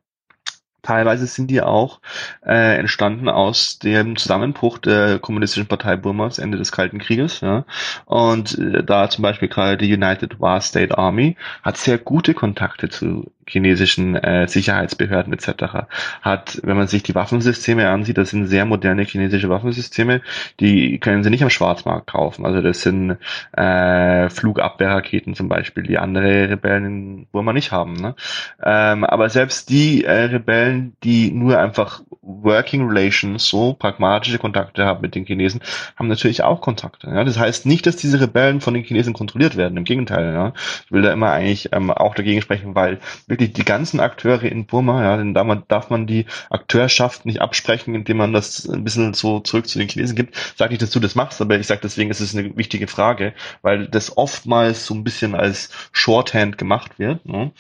[0.81, 1.99] Teilweise sind die auch
[2.43, 7.41] äh, entstanden aus dem Zusammenbruch der kommunistischen Partei Burmas Ende des Kalten Krieges.
[7.41, 7.65] Ja.
[8.05, 12.89] Und äh, da zum Beispiel gerade die United War State Army hat sehr gute Kontakte
[12.89, 15.87] zu chinesischen äh, Sicherheitsbehörden etc.
[16.21, 20.21] hat, wenn man sich die Waffensysteme ansieht, das sind sehr moderne chinesische Waffensysteme,
[20.59, 22.45] die können sie nicht am Schwarzmarkt kaufen.
[22.45, 23.17] Also das sind
[23.53, 27.93] äh, Flugabwehrraketen zum Beispiel, die andere Rebellen in Burma nicht haben.
[27.93, 28.15] Ne?
[28.63, 35.01] Ähm, aber selbst die äh, Rebellen, die nur einfach Working Relations, so pragmatische Kontakte haben
[35.01, 35.61] mit den Chinesen,
[35.95, 37.07] haben natürlich auch Kontakte.
[37.07, 37.23] Ja?
[37.23, 39.77] Das heißt nicht, dass diese Rebellen von den Chinesen kontrolliert werden.
[39.77, 40.33] Im Gegenteil.
[40.33, 40.53] Ja?
[40.85, 42.99] Ich will da immer eigentlich ähm, auch dagegen sprechen, weil
[43.35, 47.93] wirklich die ganzen Akteure in Burma, ja, denn da darf man die Akteurschaft nicht absprechen,
[47.93, 50.35] indem man das ein bisschen so zurück zu den Chinesen gibt.
[50.55, 53.33] Sag nicht, dass du das machst, aber ich sage deswegen, ist es eine wichtige Frage,
[53.61, 57.25] weil das oftmals so ein bisschen als Shorthand gemacht wird.
[57.25, 57.51] Ne?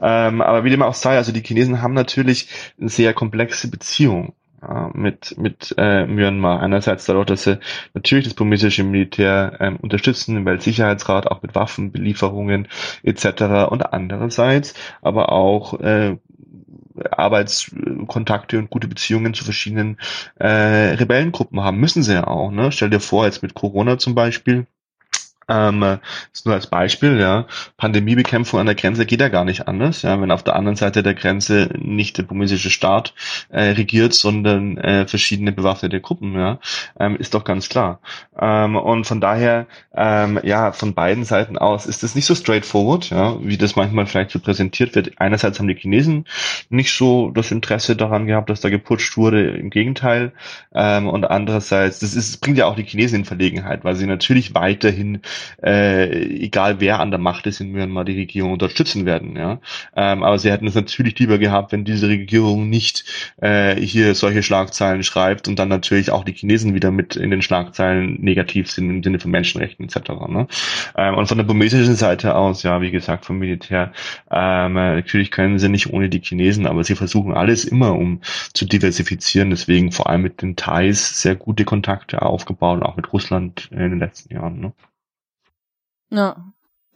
[0.00, 2.48] Ähm, aber wie dem auch sei, also die Chinesen haben natürlich
[2.80, 4.34] eine sehr komplexe Beziehung
[4.94, 6.60] mit, mit äh, Myanmar.
[6.60, 7.58] Einerseits dadurch, dass sie
[7.94, 12.68] natürlich das burmesische Militär ähm, unterstützen, im Weltsicherheitsrat, auch mit Waffenbelieferungen
[13.02, 13.70] etc.
[13.70, 16.16] Und andererseits aber auch äh,
[17.10, 19.98] Arbeitskontakte und gute Beziehungen zu verschiedenen
[20.38, 21.78] äh, Rebellengruppen haben.
[21.78, 22.50] Müssen sie ja auch.
[22.50, 22.72] Ne?
[22.72, 24.66] Stell dir vor, jetzt mit Corona zum Beispiel,
[25.48, 25.98] ähm,
[26.32, 27.46] ist nur als Beispiel, ja.
[27.76, 30.20] Pandemiebekämpfung an der Grenze geht ja gar nicht anders, ja.
[30.20, 33.14] Wenn auf der anderen Seite der Grenze nicht der burmesische Staat
[33.50, 36.58] äh, regiert, sondern äh, verschiedene bewaffnete Gruppen, ja,
[36.98, 38.00] ähm, ist doch ganz klar.
[38.40, 43.10] Ähm, und von daher, ähm, ja, von beiden Seiten aus ist das nicht so straightforward,
[43.10, 45.12] ja, wie das manchmal vielleicht so präsentiert wird.
[45.18, 46.26] Einerseits haben die Chinesen
[46.70, 50.32] nicht so das Interesse daran gehabt, dass da geputscht wurde, im Gegenteil.
[50.74, 54.06] Ähm, und andererseits, das ist, das bringt ja auch die Chinesen in Verlegenheit, weil sie
[54.06, 55.20] natürlich weiterhin
[55.62, 56.08] äh,
[56.44, 59.36] egal wer an der Macht ist in Myanmar, die Regierung unterstützen werden.
[59.36, 59.60] Ja?
[59.96, 63.04] Ähm, aber sie hätten es natürlich lieber gehabt, wenn diese Regierung nicht
[63.40, 67.42] äh, hier solche Schlagzeilen schreibt und dann natürlich auch die Chinesen wieder mit in den
[67.42, 70.10] Schlagzeilen negativ sind im Sinne von Menschenrechten etc.
[70.28, 70.46] Ne?
[70.96, 73.92] Ähm, und von der burmesischen Seite aus, ja, wie gesagt, vom Militär,
[74.30, 78.20] ähm, natürlich können sie nicht ohne die Chinesen, aber sie versuchen alles immer, um
[78.52, 79.50] zu diversifizieren.
[79.50, 83.98] Deswegen vor allem mit den Thais sehr gute Kontakte aufgebaut, auch mit Russland in den
[83.98, 84.60] letzten Jahren.
[84.60, 84.72] Ne?
[86.12, 86.36] Ja.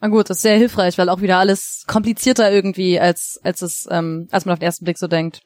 [0.00, 3.88] Na gut, das ist sehr hilfreich, weil auch wieder alles komplizierter irgendwie, als, als es,
[3.90, 5.40] ähm, als man auf den ersten Blick so denkt.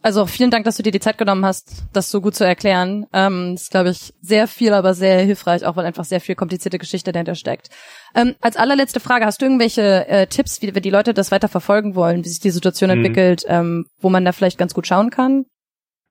[0.00, 3.06] Also vielen Dank, dass du dir die Zeit genommen hast, das so gut zu erklären.
[3.12, 6.36] Ähm, das ist, glaube ich, sehr viel, aber sehr hilfreich, auch weil einfach sehr viel
[6.36, 7.68] komplizierte Geschichte dahinter steckt.
[8.14, 11.48] Ähm, als allerletzte Frage, hast du irgendwelche äh, Tipps, wie, wie die Leute das weiter
[11.48, 12.98] verfolgen wollen, wie sich die Situation mhm.
[12.98, 15.44] entwickelt, ähm, wo man da vielleicht ganz gut schauen kann?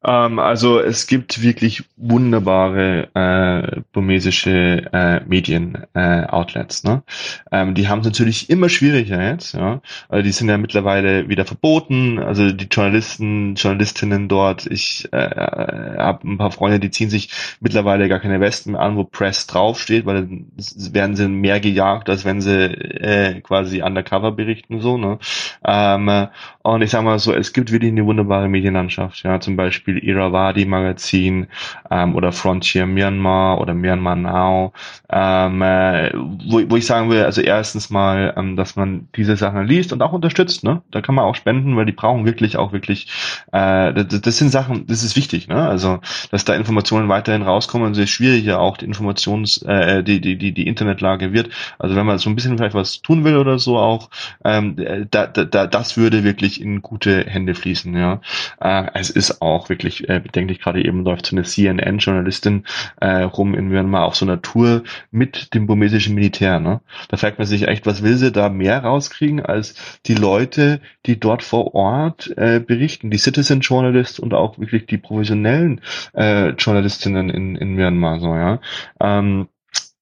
[0.04, 6.84] Ähm, also es gibt wirklich wunderbare äh, burmesische äh, Medien-Outlets.
[6.84, 7.04] Äh, ne?
[7.52, 11.46] Ähm, die haben es natürlich immer schwieriger jetzt, ja, weil die sind ja mittlerweile wieder
[11.46, 12.20] verboten.
[12.20, 17.30] Also die Journalisten, Journalistinnen dort, ich äh, äh habe ein paar Freunde, die ziehen sich
[17.60, 20.46] mittlerweile gar keine Westen mehr an, wo Press draufsteht, weil dann
[20.94, 24.98] werden sie mehr gejagt, als wenn sie äh, quasi undercover berichten so.
[24.98, 25.18] Ne?
[25.66, 26.28] Ähm,
[26.62, 29.98] und ich sag mal so, es gibt wirklich eine wunderbare Medienlandschaft, ja, zum Beispiel Beispiel
[30.04, 31.48] Irrawaddy Magazin
[31.90, 34.74] ähm, oder Frontier Myanmar oder Myanmar Now,
[35.10, 39.66] ähm, äh, wo, wo ich sagen will, also erstens mal, ähm, dass man diese Sachen
[39.66, 40.82] liest und auch unterstützt, ne?
[40.92, 43.08] Da kann man auch spenden, weil die brauchen wirklich auch wirklich,
[43.54, 45.68] äh, das, das sind Sachen, das ist wichtig, ne?
[45.68, 46.00] Also,
[46.32, 50.52] dass da Informationen weiterhin rauskommen, sehr schwierig ja auch die Informations, äh, die, die, die,
[50.52, 51.50] die Internetlage wird.
[51.80, 54.10] Also wenn man so ein bisschen vielleicht was tun will oder so auch,
[54.44, 54.76] ähm,
[55.10, 58.20] da, da, das würde wirklich in gute Hände fließen, ja.
[58.60, 60.60] Äh, es ist auch wirklich wirklich äh, bedenklich.
[60.60, 62.66] Gerade eben läuft so eine CNN-Journalistin
[63.00, 66.60] äh, rum in Myanmar auf so einer Tour mit dem burmesischen Militär.
[66.60, 66.82] Ne?
[67.10, 69.76] Da fragt man sich echt, was will sie da mehr rauskriegen als
[70.06, 74.98] die Leute, die dort vor Ort äh, berichten, die Citizen Journalists und auch wirklich die
[74.98, 75.82] professionellen
[76.14, 78.20] äh, Journalistinnen in, in Myanmar.
[78.20, 78.60] So, ja.
[79.00, 79.48] Ähm,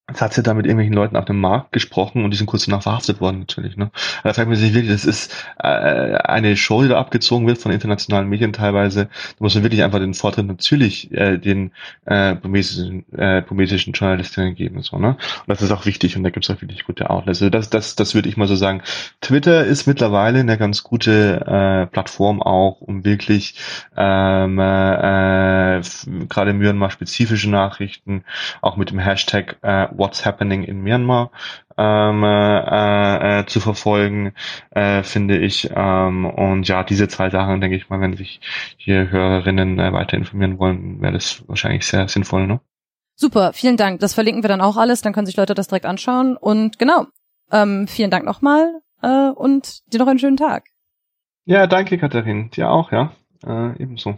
[0.07, 2.65] Jetzt hat sie da mit irgendwelchen Leuten auf dem Markt gesprochen und die sind kurz
[2.65, 3.75] danach verhaftet worden natürlich.
[3.75, 3.89] Ne?
[4.23, 7.71] Da fragt man sich wirklich, das ist äh, eine Show, die da abgezogen wird von
[7.71, 9.05] internationalen Medien teilweise.
[9.05, 11.71] Da muss man wirklich einfach den Vortritt natürlich äh, den
[12.05, 14.75] äh, burmesischen, äh, burmesischen Journalistinnen geben.
[14.75, 15.09] Und, so, ne?
[15.09, 17.41] und das ist auch wichtig und da gibt es auch wirklich gute Outlets.
[17.41, 18.83] Also das, das, das würde ich mal so sagen.
[19.21, 23.55] Twitter ist mittlerweile eine ganz gute äh, Plattform auch, um wirklich
[23.97, 25.81] ähm, äh,
[26.29, 28.23] gerade Myanmar spezifische Nachrichten
[28.61, 31.31] auch mit dem Hashtag äh, What's Happening in Myanmar
[31.77, 34.33] ähm, äh, äh, zu verfolgen,
[34.71, 35.69] äh, finde ich.
[35.75, 38.39] Ähm, und ja, diese zwei Sachen, denke ich mal, wenn sich
[38.77, 42.59] hier Hörerinnen äh, weiter informieren wollen, wäre das wahrscheinlich sehr sinnvoll, ne?
[43.17, 44.01] Super, vielen Dank.
[44.01, 46.35] Das verlinken wir dann auch alles, dann können sich Leute das direkt anschauen.
[46.35, 47.05] Und genau,
[47.51, 50.65] ähm, vielen Dank nochmal äh, und dir noch einen schönen Tag.
[51.45, 52.49] Ja, danke, Katharin.
[52.49, 53.13] Dir auch, ja.
[53.45, 54.17] Äh, ebenso.